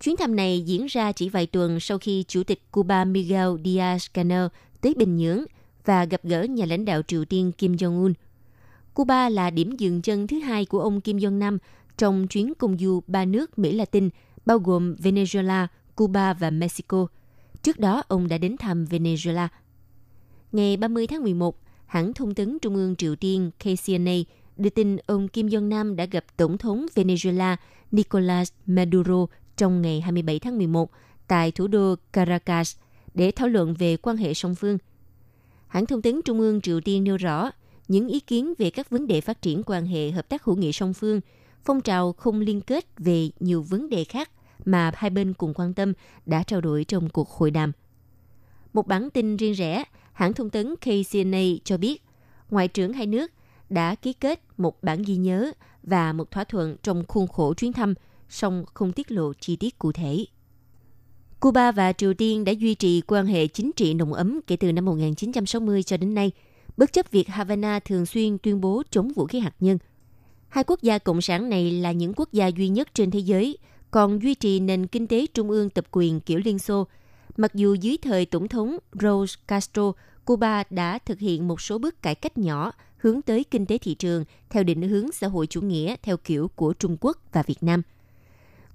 [0.00, 4.48] Chuyến thăm này diễn ra chỉ vài tuần sau khi Chủ tịch Cuba Miguel Diaz-Canel
[4.80, 5.44] tới Bình Nhưỡng
[5.84, 8.12] và gặp gỡ nhà lãnh đạo Triều Tiên Kim Jong-un.
[8.94, 11.58] Cuba là điểm dừng chân thứ hai của ông Kim Jong Nam
[11.96, 14.10] trong chuyến công du ba nước Mỹ Latin,
[14.46, 17.06] bao gồm Venezuela, Cuba và Mexico.
[17.62, 19.48] Trước đó, ông đã đến thăm Venezuela.
[20.52, 24.12] Ngày 30 tháng 11, hãng thông tấn Trung ương Triều Tiên KCNA
[24.56, 27.56] đưa tin ông Kim Jong-nam đã gặp Tổng thống Venezuela
[27.90, 29.26] Nicolas Maduro
[29.56, 30.90] trong ngày 27 tháng 11
[31.28, 32.76] tại thủ đô Caracas
[33.14, 34.78] để thảo luận về quan hệ song phương.
[35.68, 37.50] Hãng thông tấn Trung ương Triều Tiên nêu rõ
[37.88, 40.72] những ý kiến về các vấn đề phát triển quan hệ hợp tác hữu nghị
[40.72, 41.20] song phương–
[41.64, 44.30] phong trào không liên kết về nhiều vấn đề khác
[44.64, 45.92] mà hai bên cùng quan tâm
[46.26, 47.72] đã trao đổi trong cuộc hội đàm.
[48.72, 52.02] Một bản tin riêng rẽ, hãng thông tấn KCNA cho biết,
[52.50, 53.30] ngoại trưởng hai nước
[53.70, 55.52] đã ký kết một bản ghi nhớ
[55.82, 57.94] và một thỏa thuận trong khuôn khổ chuyến thăm,
[58.28, 60.24] song không tiết lộ chi tiết cụ thể.
[61.40, 64.72] Cuba và Triều Tiên đã duy trì quan hệ chính trị nồng ấm kể từ
[64.72, 66.30] năm 1960 cho đến nay,
[66.76, 69.78] bất chấp việc Havana thường xuyên tuyên bố chống vũ khí hạt nhân–
[70.52, 73.58] Hai quốc gia cộng sản này là những quốc gia duy nhất trên thế giới
[73.90, 76.86] còn duy trì nền kinh tế trung ương tập quyền kiểu Liên Xô.
[77.36, 79.92] Mặc dù dưới thời Tổng thống Raúl Castro,
[80.24, 83.94] Cuba đã thực hiện một số bước cải cách nhỏ hướng tới kinh tế thị
[83.94, 87.62] trường theo định hướng xã hội chủ nghĩa theo kiểu của Trung Quốc và Việt
[87.62, 87.82] Nam.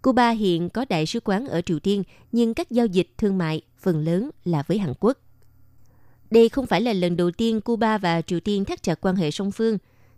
[0.02, 3.62] Cuba hiện có đại sứ quán ở Triều Tiên, nhưng các giao dịch thương mại
[3.80, 5.18] phần lớn là với Hàn Quốc.
[6.32, 9.32] Đây không phải là lần đầu tiên Cuba và Triều Tiên thắt chặt quan hệ
[9.32, 9.78] song phương.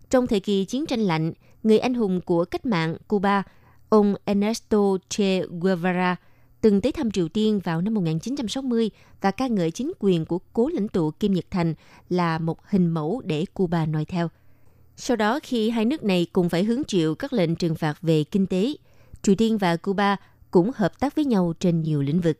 [0.09, 1.33] Trong thời kỳ chiến tranh lạnh,
[1.63, 3.43] người anh hùng của cách mạng Cuba,
[3.89, 4.77] ông Ernesto
[5.09, 6.15] Che Guevara,
[6.61, 8.89] từng tới thăm Triều Tiên vào năm 1960
[9.21, 11.73] và ca ngợi chính quyền của cố lãnh tụ Kim Nhật Thành
[12.09, 14.29] là một hình mẫu để Cuba noi theo.
[14.95, 18.23] Sau đó, khi hai nước này cùng phải hứng chịu các lệnh trừng phạt về
[18.23, 18.73] kinh tế,
[19.21, 20.17] Triều Tiên và Cuba
[20.51, 22.39] cũng hợp tác với nhau trên nhiều lĩnh vực.